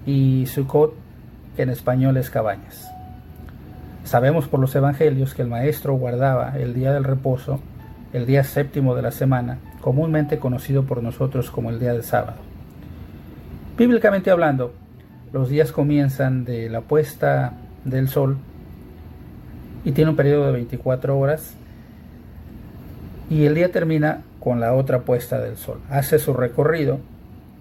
[0.04, 0.94] y Sukkot,
[1.56, 2.90] que en español es cabañas.
[4.04, 7.60] Sabemos por los evangelios que el maestro guardaba el día del reposo,
[8.12, 12.38] el día séptimo de la semana, comúnmente conocido por nosotros como el día del sábado.
[13.76, 14.72] Bíblicamente hablando,
[15.32, 18.36] los días comienzan de la puesta del sol
[19.84, 21.54] y tiene un periodo de 24 horas
[23.30, 25.80] y el día termina con la otra puesta del sol.
[25.88, 27.00] Hace su recorrido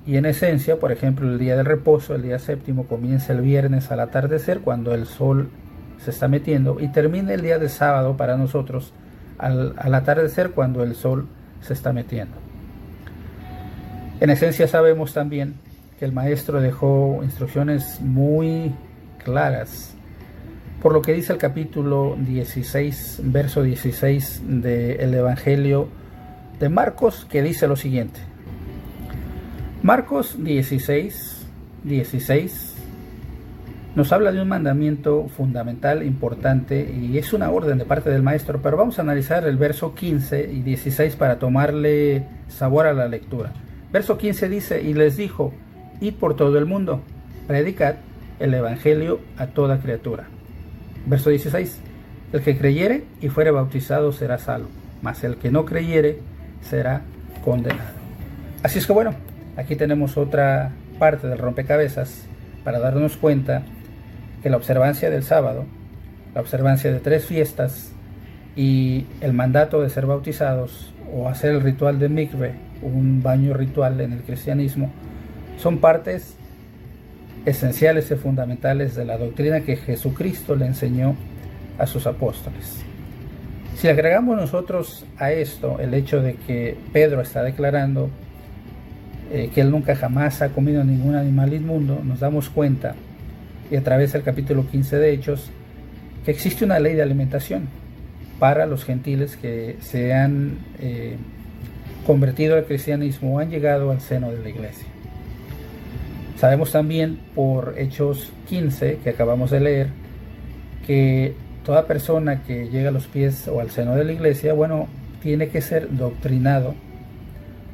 [0.05, 3.91] y en esencia, por ejemplo, el día del reposo, el día séptimo, comienza el viernes
[3.91, 5.49] al atardecer cuando el sol
[5.97, 8.93] se está metiendo y termina el día de sábado para nosotros
[9.37, 11.27] al, al atardecer cuando el sol
[11.61, 12.35] se está metiendo.
[14.19, 15.55] En esencia sabemos también
[15.99, 18.73] que el maestro dejó instrucciones muy
[19.23, 19.95] claras
[20.81, 25.89] por lo que dice el capítulo 16, verso 16 del Evangelio
[26.59, 28.19] de Marcos, que dice lo siguiente.
[29.83, 31.47] Marcos 16,
[31.85, 32.75] 16
[33.95, 38.61] nos habla de un mandamiento fundamental, importante, y es una orden de parte del maestro,
[38.61, 43.53] pero vamos a analizar el verso 15 y 16 para tomarle sabor a la lectura.
[43.91, 45.51] Verso 15 dice, y les dijo,
[45.99, 47.01] id por todo el mundo,
[47.47, 47.95] predicad
[48.39, 50.27] el Evangelio a toda criatura.
[51.07, 51.79] Verso 16.
[52.33, 54.69] El que creyere y fuere bautizado será salvo,
[55.01, 56.19] mas el que no creyere
[56.61, 57.01] será
[57.43, 57.99] condenado.
[58.63, 59.15] Así es que bueno,
[59.57, 62.25] aquí tenemos otra parte del rompecabezas
[62.63, 63.63] para darnos cuenta
[64.43, 65.65] que la observancia del sábado,
[66.33, 67.91] la observancia de tres fiestas
[68.55, 73.99] y el mandato de ser bautizados o hacer el ritual de mikve, un baño ritual
[74.01, 74.91] en el cristianismo,
[75.57, 76.35] son partes
[77.45, 81.15] esenciales y fundamentales de la doctrina que Jesucristo le enseñó
[81.77, 82.83] a sus apóstoles.
[83.75, 88.09] Si agregamos nosotros a esto el hecho de que Pedro está declarando
[89.31, 92.95] eh, que él nunca jamás ha comido ningún animal inmundo, nos damos cuenta,
[93.69, 95.49] y a través del capítulo 15 de Hechos,
[96.25, 97.67] que existe una ley de alimentación
[98.39, 101.15] para los gentiles que se han eh,
[102.05, 104.87] convertido al cristianismo o han llegado al seno de la iglesia.
[106.37, 109.87] Sabemos también por Hechos 15 que acabamos de leer
[110.85, 114.87] que toda persona que llega a los pies o al seno de la iglesia, bueno,
[115.21, 116.73] tiene que ser doctrinado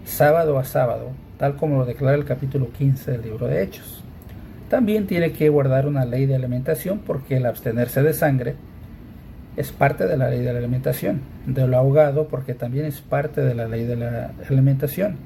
[0.05, 4.03] sábado a sábado, tal como lo declara el capítulo 15 del libro de Hechos.
[4.69, 8.55] También tiene que guardar una ley de alimentación porque el abstenerse de sangre
[9.55, 13.41] es parte de la ley de la alimentación, de lo ahogado porque también es parte
[13.41, 15.17] de la ley de la alimentación,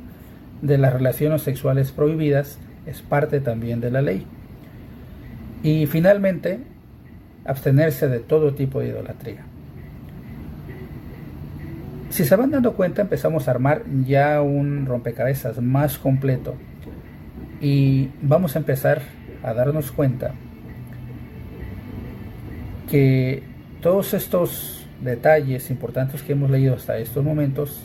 [0.62, 4.26] de las relaciones sexuales prohibidas es parte también de la ley.
[5.64, 6.60] Y finalmente,
[7.46, 9.46] abstenerse de todo tipo de idolatría.
[12.12, 16.56] Si se van dando cuenta, empezamos a armar ya un rompecabezas más completo
[17.62, 19.02] y vamos a empezar
[19.44, 20.34] a darnos cuenta
[22.90, 23.44] que
[23.82, 27.82] todos estos detalles importantes que hemos leído hasta estos momentos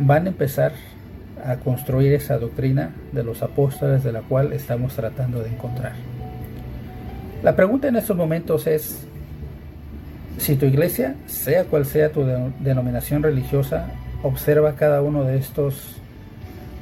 [0.00, 0.72] van a empezar
[1.44, 5.92] a construir esa doctrina de los apóstoles de la cual estamos tratando de encontrar.
[7.44, 9.06] La pregunta en estos momentos es,
[10.38, 12.24] si tu iglesia, sea cual sea tu
[12.60, 13.88] denominación religiosa,
[14.22, 15.96] observa cada uno de estos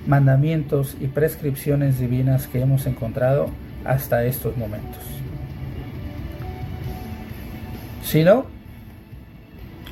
[0.07, 3.51] mandamientos y prescripciones divinas que hemos encontrado
[3.85, 5.03] hasta estos momentos.
[8.05, 8.47] Si no,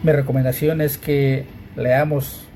[0.03, 1.45] mi recomendación es que
[1.77, 2.47] leamos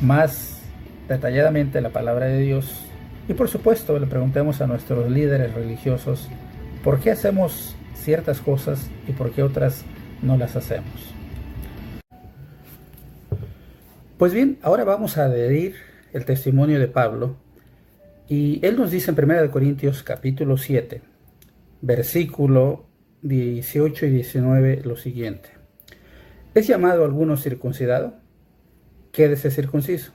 [0.00, 0.60] más
[1.08, 2.82] detalladamente la palabra de Dios
[3.28, 6.28] y por supuesto le preguntemos a nuestros líderes religiosos
[6.84, 9.84] por qué hacemos ciertas cosas y por qué otras
[10.22, 11.14] no las hacemos.
[14.18, 15.76] Pues bien, ahora vamos a adherir
[16.12, 17.36] el testimonio de Pablo
[18.28, 21.02] y él nos dice en 1 Corintios capítulo 7,
[21.80, 22.86] versículo
[23.22, 25.50] 18 y 19 lo siguiente.
[26.54, 28.14] ¿Es llamado alguno circuncidado?
[29.12, 30.12] quédese circunciso.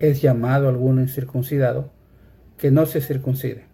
[0.00, 1.92] Es llamado alguno incircuncidado
[2.56, 3.66] que no se circuncide.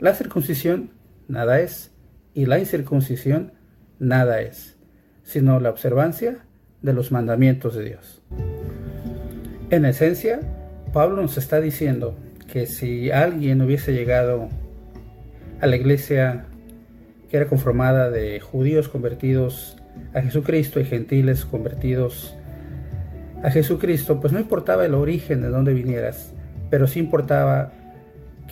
[0.00, 0.90] La circuncisión
[1.28, 1.91] nada es
[2.34, 3.52] y la incircuncisión
[3.98, 4.76] nada es,
[5.22, 6.38] sino la observancia
[6.82, 8.22] de los mandamientos de Dios.
[9.70, 10.40] En esencia,
[10.92, 12.16] Pablo nos está diciendo
[12.52, 14.48] que si alguien hubiese llegado
[15.60, 16.46] a la iglesia
[17.30, 19.78] que era conformada de judíos convertidos
[20.12, 22.36] a Jesucristo y gentiles convertidos
[23.42, 26.32] a Jesucristo, pues no importaba el origen de donde vinieras,
[26.68, 27.72] pero sí importaba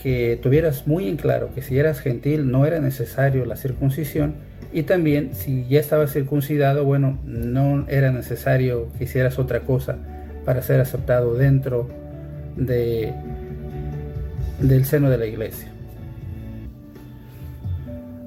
[0.02, 4.34] que tuvieras muy en claro que si eras gentil no era necesario la circuncisión
[4.72, 9.98] y también si ya estabas circuncidado, bueno, no era necesario que hicieras otra cosa
[10.44, 11.88] para ser aceptado dentro
[12.56, 13.12] de,
[14.60, 15.68] del seno de la iglesia.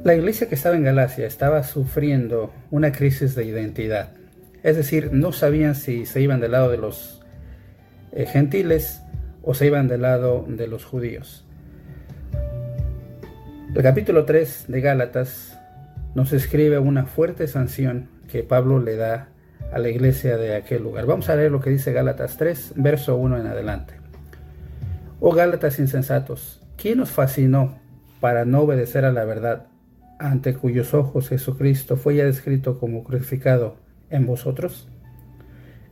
[0.03, 4.09] La iglesia que estaba en Galacia estaba sufriendo una crisis de identidad.
[4.61, 7.21] Es decir, no sabían si se iban del lado de los
[8.11, 9.01] eh, gentiles
[9.43, 11.45] o se iban del lado de los judíos.
[13.75, 15.59] El capítulo 3 de Gálatas
[16.13, 19.29] nos escribe una fuerte sanción que Pablo le da
[19.71, 21.07] a la iglesia de aquel lugar.
[21.07, 23.95] Vamos a leer lo que dice Gálatas 3, verso 1 en adelante.
[25.19, 27.79] Oh Gálatas insensatos, ¿quién os fascinó
[28.19, 29.65] para no obedecer a la verdad?
[30.19, 33.77] ante cuyos ojos Jesucristo fue ya descrito como crucificado
[34.11, 34.87] en vosotros?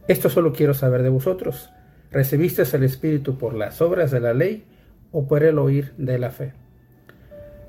[0.07, 1.71] Esto solo quiero saber de vosotros.
[2.11, 4.65] ¿Recibisteis el Espíritu por las obras de la ley
[5.11, 6.53] o por el oír de la fe?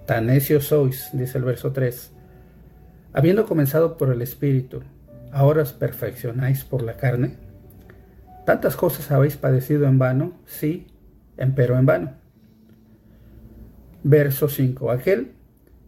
[0.07, 2.13] Tan necios sois, dice el verso 3.
[3.13, 4.83] Habiendo comenzado por el Espíritu,
[5.31, 7.37] ¿ahora os perfeccionáis por la carne?
[8.45, 10.33] ¿Tantas cosas habéis padecido en vano?
[10.45, 10.89] Sí,
[11.37, 12.13] empero en vano.
[14.03, 14.91] Verso 5.
[14.91, 15.33] Aquel,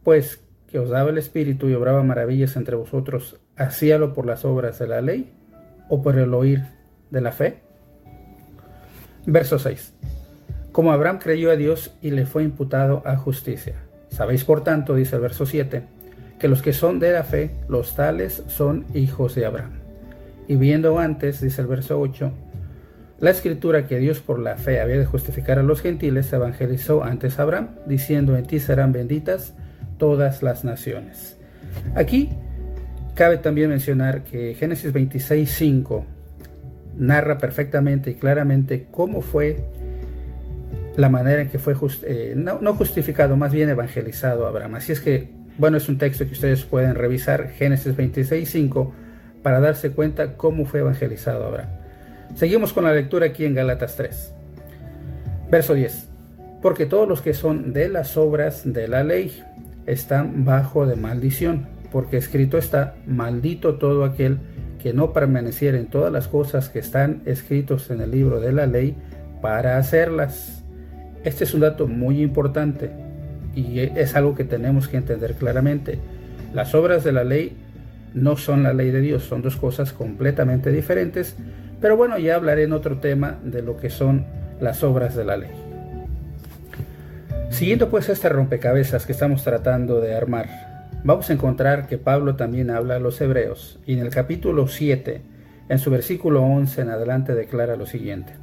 [0.04, 4.78] pues, que os daba el Espíritu y obraba maravillas entre vosotros, ¿hacíalo por las obras
[4.78, 5.32] de la ley
[5.88, 6.62] o por el oír
[7.10, 7.62] de la fe?
[9.26, 9.94] Verso 6.
[10.70, 13.83] Como Abraham creyó a Dios y le fue imputado a justicia.
[14.14, 15.82] Sabéis por tanto, dice el verso 7,
[16.38, 19.72] que los que son de la fe, los tales son hijos de Abraham.
[20.46, 22.30] Y viendo antes, dice el verso 8,
[23.18, 27.40] la escritura que Dios por la fe había de justificar a los gentiles, evangelizó antes
[27.40, 29.54] Abraham, diciendo en ti serán benditas
[29.98, 31.36] todas las naciones.
[31.96, 32.30] Aquí
[33.14, 36.04] cabe también mencionar que Génesis 26.5
[36.96, 39.64] narra perfectamente y claramente cómo fue
[40.96, 44.76] la manera en que fue eh, no, justificado, más bien evangelizado Abraham.
[44.76, 45.28] Así es que,
[45.58, 48.92] bueno, es un texto que ustedes pueden revisar, Génesis 26.5,
[49.42, 51.70] para darse cuenta cómo fue evangelizado Abraham.
[52.34, 54.32] Seguimos con la lectura aquí en Galatas 3.
[55.50, 56.08] Verso 10.
[56.62, 59.42] Porque todos los que son de las obras de la ley
[59.86, 64.38] están bajo de maldición, porque escrito está, maldito todo aquel
[64.82, 68.66] que no permaneciera en todas las cosas que están escritos en el libro de la
[68.66, 68.96] ley
[69.40, 70.63] para hacerlas.
[71.24, 72.90] Este es un dato muy importante
[73.54, 75.98] y es algo que tenemos que entender claramente.
[76.52, 77.56] Las obras de la ley
[78.12, 81.36] no son la ley de Dios, son dos cosas completamente diferentes,
[81.80, 84.26] pero bueno, ya hablaré en otro tema de lo que son
[84.60, 85.50] las obras de la ley.
[87.50, 92.70] Siguiendo pues este rompecabezas que estamos tratando de armar, vamos a encontrar que Pablo también
[92.70, 95.22] habla a los hebreos y en el capítulo 7,
[95.68, 98.34] en su versículo 11 en adelante declara lo siguiente.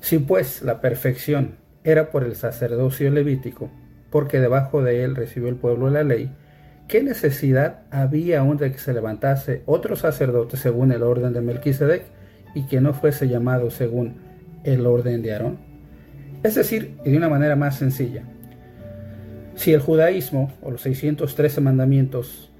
[0.00, 3.70] Si pues la perfección era por el sacerdocio levítico,
[4.10, 6.30] porque debajo de él recibió el pueblo la ley,
[6.88, 12.04] ¿qué necesidad había aún de que se levantase otro sacerdote según el orden de Melquisedec
[12.54, 14.16] y que no fuese llamado según
[14.64, 15.58] el orden de Aarón?
[16.42, 18.22] Es decir, y de una manera más sencilla,
[19.54, 22.50] si el judaísmo o los 613 mandamientos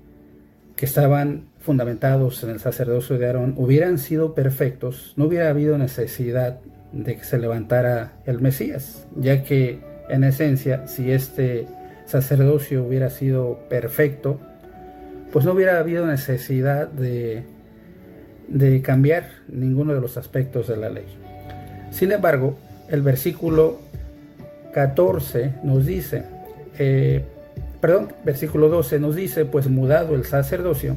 [0.77, 6.61] que estaban fundamentados en el sacerdocio de Aarón hubieran sido perfectos, no hubiera habido necesidad
[6.95, 11.67] de que se levantara el Mesías, ya que en esencia, si este
[12.07, 14.39] sacerdocio hubiera sido perfecto,
[15.33, 17.43] pues no hubiera habido necesidad de,
[18.49, 21.07] de cambiar ninguno de los aspectos de la ley.
[21.91, 22.57] Sin embargo,
[22.89, 23.81] el versículo
[24.73, 26.25] 14 nos dice,
[26.79, 27.25] eh,
[27.81, 30.97] perdón, versículo 12 nos dice, pues mudado el sacerdocio,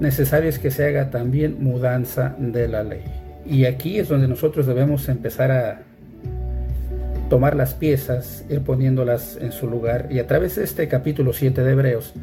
[0.00, 3.25] necesario es que se haga también mudanza de la ley.
[3.48, 5.82] Y aquí es donde nosotros debemos empezar a
[7.28, 10.08] tomar las piezas, ir poniéndolas en su lugar.
[10.10, 12.14] Y a través de este capítulo 7 de Hebreos,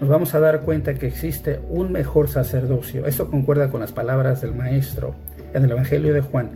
[0.00, 3.06] nos vamos a dar cuenta que existe un mejor sacerdocio.
[3.06, 5.14] Esto concuerda con las palabras del Maestro
[5.52, 6.50] en el Evangelio de Juan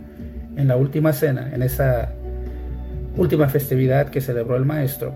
[0.55, 2.13] en la última cena, en esa
[3.17, 5.13] última festividad que celebró el maestro,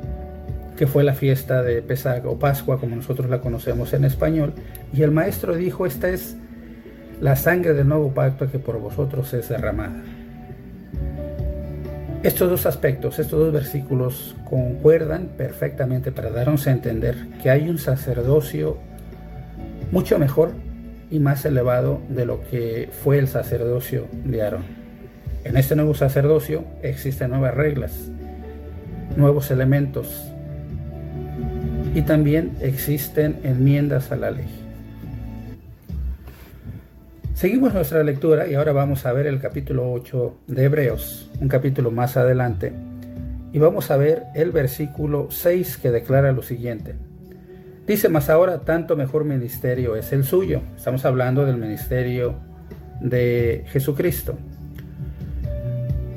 [0.75, 4.53] que fue la fiesta de Pesach o Pascua, como nosotros la conocemos en español,
[4.93, 6.35] y el maestro dijo, esta es
[7.21, 10.03] la sangre del nuevo pacto que por vosotros es derramada.
[12.23, 17.77] Estos dos aspectos, estos dos versículos concuerdan perfectamente para darnos a entender que hay un
[17.77, 18.77] sacerdocio
[19.91, 20.51] mucho mejor
[21.09, 24.65] y más elevado de lo que fue el sacerdocio de Aarón.
[25.43, 27.93] En este nuevo sacerdocio existen nuevas reglas,
[29.15, 30.29] nuevos elementos
[31.95, 34.66] y también existen enmiendas a la ley.
[37.37, 41.91] Seguimos nuestra lectura y ahora vamos a ver el capítulo 8 de Hebreos, un capítulo
[41.91, 42.73] más adelante,
[43.53, 46.95] y vamos a ver el versículo 6 que declara lo siguiente.
[47.85, 50.61] Dice, más ahora tanto mejor ministerio es el suyo.
[50.75, 52.39] Estamos hablando del ministerio
[53.01, 54.35] de Jesucristo.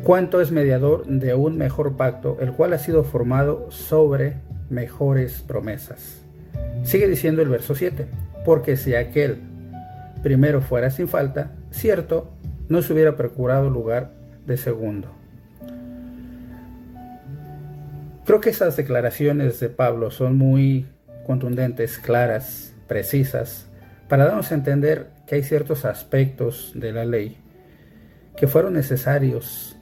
[0.02, 4.36] Cuánto es mediador de un mejor pacto, el cual ha sido formado sobre
[4.70, 6.22] mejores promesas.
[6.82, 8.06] Sigue diciendo el verso 7,
[8.46, 9.49] porque si aquel
[10.22, 12.30] primero fuera sin falta, cierto,
[12.68, 14.12] no se hubiera procurado lugar
[14.46, 15.08] de segundo.
[18.24, 20.86] Creo que esas declaraciones de Pablo son muy
[21.26, 23.68] contundentes, claras, precisas,
[24.08, 27.38] para darnos a entender que hay ciertos aspectos de la ley
[28.36, 29.76] que fueron necesarios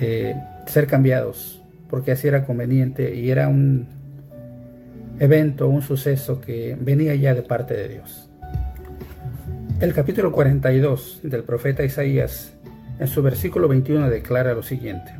[0.00, 0.34] eh,
[0.66, 3.88] ser cambiados, porque así era conveniente y era un
[5.18, 8.27] evento, un suceso que venía ya de parte de Dios.
[9.80, 12.52] El capítulo 42 del profeta Isaías,
[12.98, 15.12] en su versículo 21, declara lo siguiente.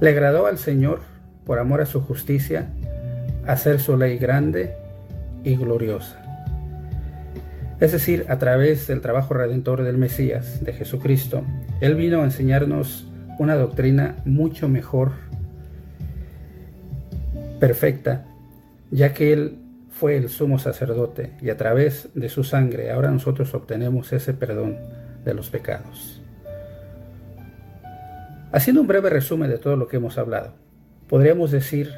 [0.00, 1.00] Le agradó al Señor,
[1.44, 2.70] por amor a su justicia,
[3.46, 4.76] hacer su ley grande
[5.44, 6.22] y gloriosa.
[7.80, 11.44] Es decir, a través del trabajo redentor del Mesías, de Jesucristo,
[11.82, 15.12] Él vino a enseñarnos una doctrina mucho mejor,
[17.58, 18.24] perfecta,
[18.90, 19.58] ya que Él
[20.00, 24.78] fue el sumo sacerdote y a través de su sangre ahora nosotros obtenemos ese perdón
[25.26, 26.22] de los pecados.
[28.50, 30.54] Haciendo un breve resumen de todo lo que hemos hablado,
[31.06, 31.92] podríamos decir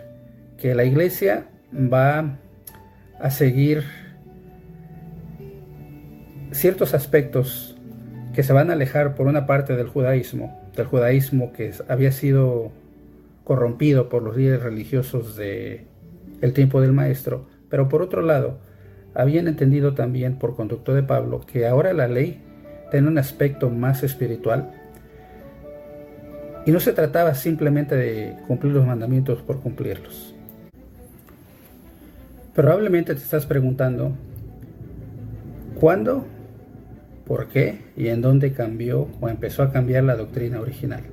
[0.59, 2.38] que la iglesia va
[3.20, 3.84] a seguir
[6.50, 7.76] ciertos aspectos
[8.34, 12.72] que se van a alejar por una parte del judaísmo, del judaísmo que había sido
[13.44, 15.86] corrompido por los líderes religiosos de
[16.40, 18.58] el tiempo del maestro, pero por otro lado,
[19.14, 22.42] habían entendido también por conducto de Pablo que ahora la ley
[22.90, 24.72] tiene un aspecto más espiritual
[26.66, 30.34] y no se trataba simplemente de cumplir los mandamientos por cumplirlos.
[32.54, 34.12] Probablemente te estás preguntando,
[35.80, 36.26] ¿cuándo
[37.26, 41.04] por qué y en dónde cambió o empezó a cambiar la doctrina original.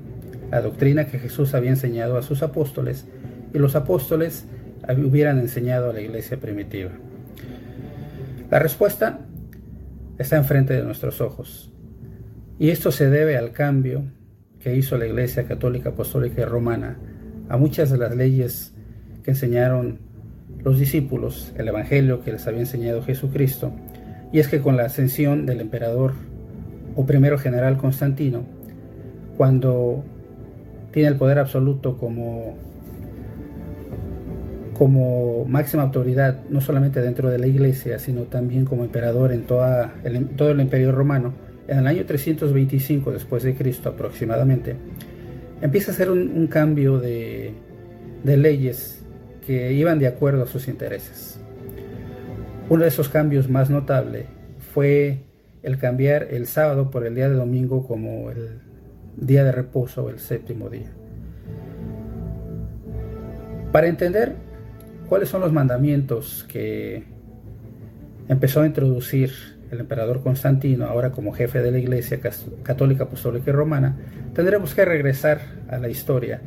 [0.52, 3.06] La doctrina que Jesús había enseñado a sus apóstoles
[3.54, 4.46] y los apóstoles
[4.98, 6.92] hubieran enseñado a la iglesia primitiva.
[8.50, 9.20] La respuesta
[10.18, 11.72] está enfrente de nuestros ojos.
[12.60, 14.04] Y esto se debe al cambio
[14.60, 16.98] que hizo la Iglesia Católica Apostólica y Romana
[17.48, 18.74] a muchas de las leyes
[19.24, 20.00] que enseñaron
[20.64, 23.72] los discípulos, el Evangelio que les había enseñado Jesucristo,
[24.34, 26.14] y es que con la ascensión del emperador
[26.96, 28.44] o primero general Constantino,
[29.38, 30.04] cuando
[30.92, 32.58] tiene el poder absoluto como,
[34.80, 39.96] como máxima autoridad, no solamente dentro de la iglesia, sino también como emperador en toda
[40.06, 41.34] el, todo el imperio romano,
[41.68, 44.78] en el año 325 después de Cristo aproximadamente,
[45.62, 47.52] empieza a hacer un, un cambio de,
[48.24, 49.04] de leyes
[49.46, 51.42] que iban de acuerdo a sus intereses.
[52.70, 54.28] Uno de esos cambios más notables
[54.74, 55.24] fue
[55.62, 58.62] el cambiar el sábado por el día de domingo como el
[59.18, 60.90] día de reposo el séptimo día.
[63.74, 64.48] Para entender
[65.10, 67.04] cuáles son los mandamientos que
[68.30, 69.32] empezó a introducir
[69.72, 72.20] el emperador Constantino, ahora como jefe de la Iglesia
[72.64, 73.98] Católica Apostólica y Romana,
[74.34, 76.42] tendremos que regresar a la historia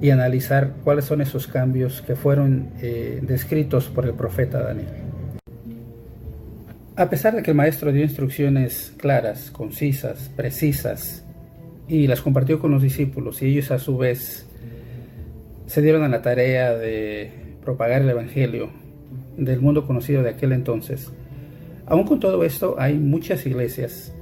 [0.00, 4.88] y analizar cuáles son esos cambios que fueron eh, descritos por el profeta Daniel.
[6.96, 11.24] A pesar de que el maestro dio instrucciones claras, concisas, precisas,
[11.88, 14.46] y las compartió con los discípulos, y ellos a su vez
[15.66, 18.70] se dieron a la tarea de propagar el Evangelio
[19.36, 21.12] del mundo conocido de aquel entonces,
[21.86, 24.12] aún con todo esto hay muchas iglesias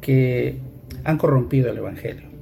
[0.00, 0.58] que
[1.04, 2.34] han corrompido el Evangelio.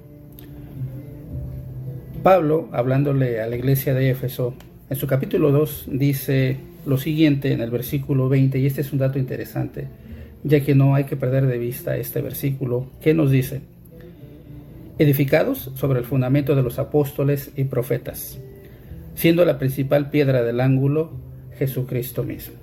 [2.23, 4.55] Pablo, hablándole a la iglesia de Éfeso,
[4.89, 8.99] en su capítulo 2 dice, lo siguiente en el versículo 20, y este es un
[8.99, 9.89] dato interesante,
[10.45, 13.63] ya que no hay que perder de vista este versículo, que nos dice,
[14.99, 18.39] edificados sobre el fundamento de los apóstoles y profetas,
[19.15, 21.13] siendo la principal piedra del ángulo
[21.59, 22.55] Jesucristo mismo.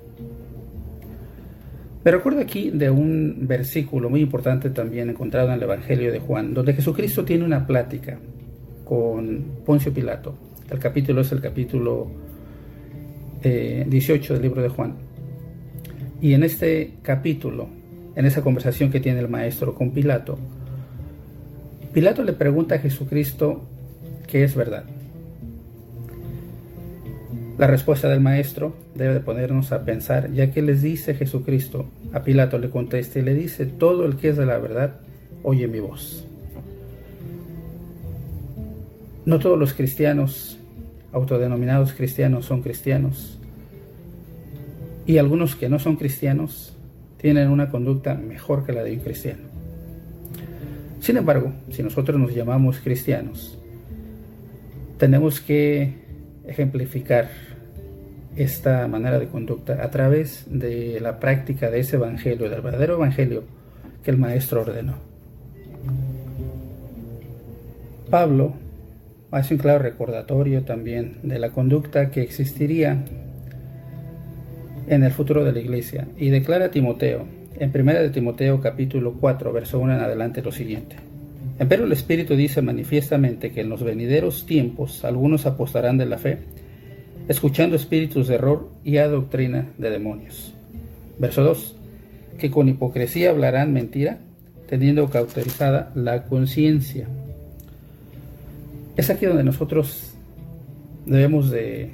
[2.02, 6.54] Me recuerdo aquí de un versículo muy importante también encontrado en el Evangelio de Juan,
[6.54, 8.18] donde Jesucristo tiene una plática
[8.84, 10.34] con Poncio Pilato.
[10.70, 12.10] El capítulo es el capítulo
[13.42, 14.94] 18 del libro de Juan.
[16.22, 17.68] Y en este capítulo,
[18.14, 20.38] en esa conversación que tiene el maestro con Pilato,
[21.92, 23.62] Pilato le pregunta a Jesucristo
[24.26, 24.84] qué es verdad.
[27.60, 32.22] La respuesta del maestro debe de ponernos a pensar, ya que les dice Jesucristo, a
[32.22, 34.94] Pilato le contesta y le dice, todo el que es de la verdad,
[35.42, 36.26] oye mi voz.
[39.26, 40.58] No todos los cristianos
[41.12, 43.38] autodenominados cristianos son cristianos.
[45.04, 46.74] Y algunos que no son cristianos
[47.18, 49.42] tienen una conducta mejor que la de un cristiano.
[51.00, 53.58] Sin embargo, si nosotros nos llamamos cristianos,
[54.96, 55.92] tenemos que
[56.46, 57.49] ejemplificar
[58.36, 63.44] esta manera de conducta a través de la práctica de ese evangelio, del verdadero evangelio
[64.04, 64.94] que el maestro ordenó.
[68.08, 68.54] Pablo
[69.30, 73.04] hace un claro recordatorio también de la conducta que existiría
[74.88, 77.26] en el futuro de la iglesia y declara a Timoteo
[77.60, 80.96] en 1 de Timoteo capítulo 4 verso 1 en adelante lo siguiente.
[81.58, 86.38] Empero el Espíritu dice manifiestamente que en los venideros tiempos algunos apostarán de la fe,
[87.30, 90.52] escuchando espíritus de error y a doctrina de demonios.
[91.16, 91.76] Verso 2.
[92.40, 94.18] Que con hipocresía hablarán mentira,
[94.68, 97.06] teniendo cauterizada la conciencia.
[98.96, 100.12] Es aquí donde nosotros
[101.06, 101.90] debemos de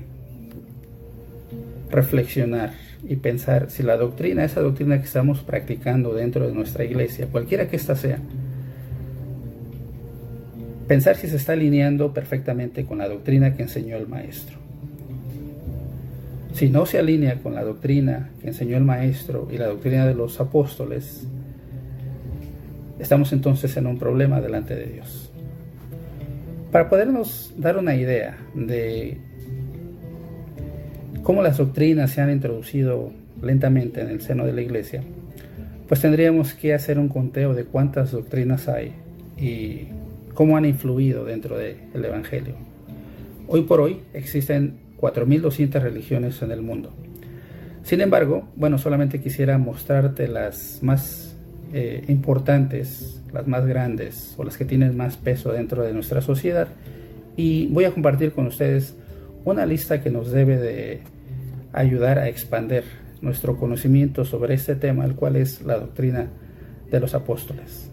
[1.90, 2.72] reflexionar
[3.06, 7.68] y pensar si la doctrina, esa doctrina que estamos practicando dentro de nuestra iglesia, cualquiera
[7.68, 8.20] que ésta sea,
[10.88, 14.65] pensar si se está alineando perfectamente con la doctrina que enseñó el maestro.
[16.56, 20.14] Si no se alinea con la doctrina que enseñó el maestro y la doctrina de
[20.14, 21.26] los apóstoles,
[22.98, 25.30] estamos entonces en un problema delante de Dios.
[26.72, 29.18] Para podernos dar una idea de
[31.22, 35.02] cómo las doctrinas se han introducido lentamente en el seno de la iglesia,
[35.86, 38.94] pues tendríamos que hacer un conteo de cuántas doctrinas hay
[39.36, 39.88] y
[40.32, 42.54] cómo han influido dentro del Evangelio.
[43.46, 46.92] Hoy por hoy existen 4.200 religiones en el mundo.
[47.82, 51.36] Sin embargo, bueno, solamente quisiera mostrarte las más
[51.72, 56.68] eh, importantes, las más grandes o las que tienen más peso dentro de nuestra sociedad
[57.36, 58.96] y voy a compartir con ustedes
[59.44, 61.02] una lista que nos debe de
[61.72, 62.84] ayudar a expander
[63.20, 66.28] nuestro conocimiento sobre este tema, el cual es la doctrina
[66.90, 67.90] de los apóstoles.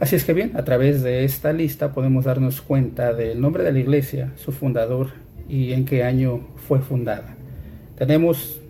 [0.00, 3.72] Así es que bien, a través de esta lista podemos darnos cuenta del nombre de
[3.72, 5.08] la iglesia, su fundador
[5.48, 7.36] y en qué año fue fundada.
[7.96, 8.60] Tenemos,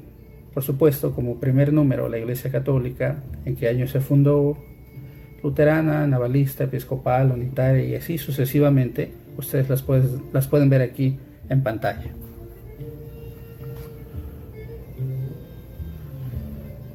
[0.55, 4.57] por supuesto, como primer número la iglesia católica, en qué año se fundó,
[5.43, 9.12] luterana, navalista, episcopal, unitaria y así sucesivamente.
[9.37, 9.85] Ustedes las,
[10.33, 11.16] las pueden ver aquí
[11.49, 12.11] en pantalla.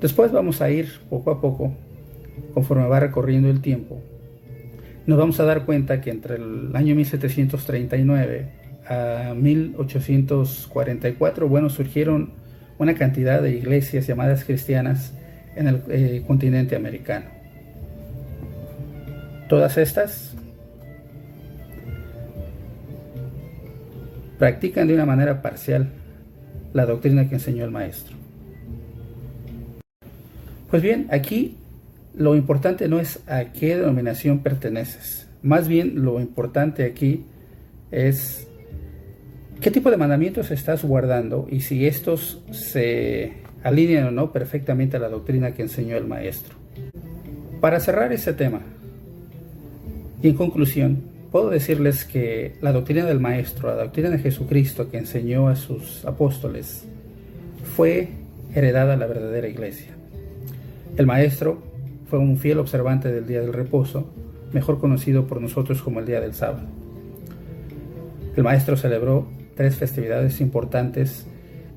[0.01, 1.73] Después vamos a ir poco a poco,
[2.53, 4.01] conforme va recorriendo el tiempo.
[5.05, 12.31] Nos vamos a dar cuenta que entre el año 1739 a 1844, bueno, surgieron
[12.77, 15.13] una cantidad de iglesias llamadas cristianas
[15.55, 17.25] en el eh, continente americano.
[19.47, 20.33] Todas estas
[24.39, 25.89] practican de una manera parcial
[26.73, 28.17] la doctrina que enseñó el maestro.
[30.69, 31.57] Pues bien, aquí
[32.15, 35.27] lo importante no es a qué denominación perteneces.
[35.43, 37.25] Más bien lo importante aquí
[37.91, 38.47] es
[39.63, 43.31] qué tipo de mandamientos estás guardando y si estos se
[43.63, 46.55] alinean o no perfectamente a la doctrina que enseñó el maestro.
[47.61, 48.59] Para cerrar ese tema,
[50.21, 54.97] y en conclusión, puedo decirles que la doctrina del maestro, la doctrina de Jesucristo que
[54.97, 56.83] enseñó a sus apóstoles,
[57.75, 58.09] fue
[58.53, 59.93] heredada a la verdadera iglesia.
[60.97, 61.63] El maestro
[62.09, 64.11] fue un fiel observante del día del reposo,
[64.51, 66.67] mejor conocido por nosotros como el día del sábado.
[68.35, 69.25] El maestro celebró
[69.55, 71.25] tres festividades importantes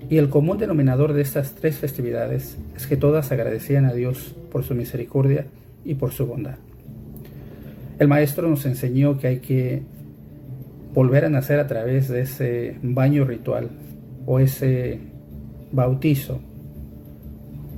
[0.09, 4.63] y el común denominador de estas tres festividades es que todas agradecían a Dios por
[4.63, 5.47] su misericordia
[5.85, 6.57] y por su bondad.
[7.99, 9.83] El maestro nos enseñó que hay que
[10.95, 13.71] volver a nacer a través de ese baño ritual
[14.27, 15.01] o ese
[15.73, 16.41] bautizo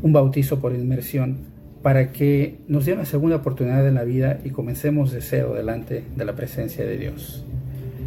[0.03, 1.39] un bautizo por inmersión
[1.83, 6.05] para que nos dé una segunda oportunidad en la vida y comencemos de cero delante
[6.17, 7.45] de la presencia de Dios.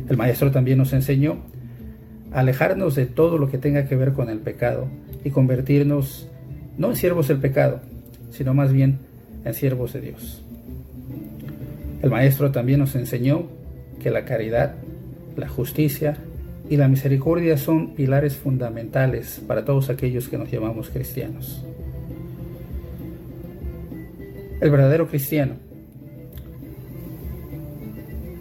[0.09, 1.37] El maestro también nos enseñó
[2.31, 4.87] alejarnos de todo lo que tenga que ver con el pecado
[5.23, 6.27] y convertirnos
[6.77, 7.81] no en siervos del pecado,
[8.31, 8.99] sino más bien
[9.45, 10.43] en siervos de Dios.
[12.01, 13.47] El maestro también nos enseñó
[14.01, 14.75] que la caridad,
[15.35, 16.17] la justicia
[16.69, 21.63] y la misericordia son pilares fundamentales para todos aquellos que nos llamamos cristianos
[24.61, 25.55] el verdadero cristiano,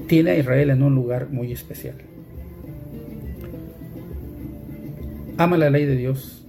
[0.06, 1.96] tiene a Israel en un lugar muy especial.
[5.40, 6.42] Ama la ley de Dios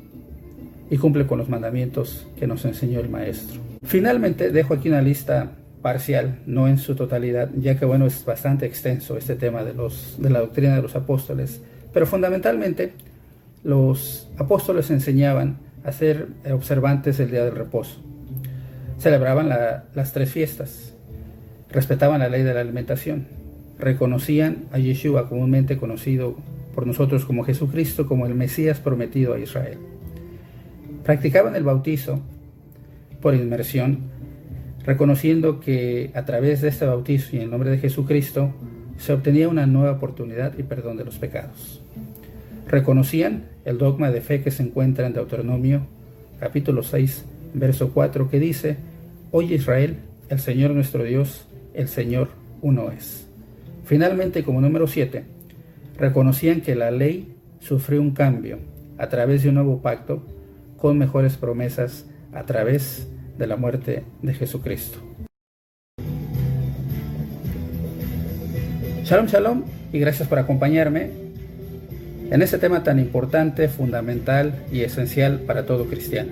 [0.89, 3.61] y cumple con los mandamientos que nos enseñó el Maestro.
[3.83, 8.65] Finalmente, dejo aquí una lista parcial, no en su totalidad, ya que bueno, es bastante
[8.65, 11.61] extenso este tema de, los, de la doctrina de los apóstoles,
[11.93, 12.91] pero fundamentalmente
[13.63, 18.01] los apóstoles enseñaban a ser observantes del día del reposo.
[18.97, 20.95] Celebraban las tres fiestas,
[21.69, 23.27] respetaban la ley de la alimentación,
[23.79, 26.35] reconocían a Yeshua comúnmente conocido
[26.73, 29.77] por nosotros como Jesucristo como el Mesías prometido a Israel.
[31.03, 32.19] Practicaban el bautizo
[33.21, 33.99] por inmersión,
[34.85, 38.53] reconociendo que a través de este bautizo y en el nombre de Jesucristo
[38.97, 41.81] se obtenía una nueva oportunidad y perdón de los pecados.
[42.67, 45.81] Reconocían el dogma de fe que se encuentra en Deuteronomio
[46.39, 48.77] capítulo 6, verso 4, que dice,
[49.31, 49.97] Oye Israel,
[50.29, 52.29] el Señor nuestro Dios, el Señor
[52.61, 53.27] uno es.
[53.85, 55.23] Finalmente, como número 7,
[56.01, 58.57] reconocían que la ley sufrió un cambio
[58.97, 60.23] a través de un nuevo pacto
[60.77, 64.97] con mejores promesas a través de la muerte de Jesucristo.
[69.03, 71.11] Shalom, shalom y gracias por acompañarme
[72.31, 76.31] en este tema tan importante, fundamental y esencial para todo cristiano.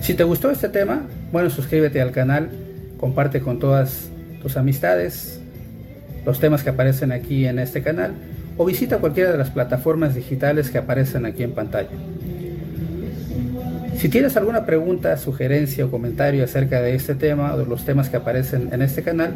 [0.00, 2.50] Si te gustó este tema, bueno, suscríbete al canal,
[2.98, 4.10] comparte con todas
[4.42, 5.40] tus amistades
[6.24, 8.14] los temas que aparecen aquí en este canal
[8.56, 11.88] o visita cualquiera de las plataformas digitales que aparecen aquí en pantalla.
[13.96, 18.10] Si tienes alguna pregunta, sugerencia o comentario acerca de este tema o de los temas
[18.10, 19.34] que aparecen en este canal,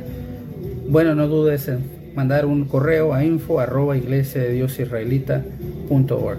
[0.88, 6.38] bueno, no dudes en mandar un correo a info arroba iglesia de Dios israelita.org.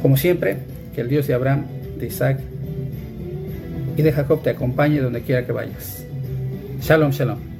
[0.00, 0.58] Como siempre,
[0.94, 1.66] que el Dios de Abraham,
[1.98, 2.40] de Isaac
[3.96, 6.04] y de Jacob te acompañe donde quiera que vayas.
[6.80, 7.57] Shalom, shalom.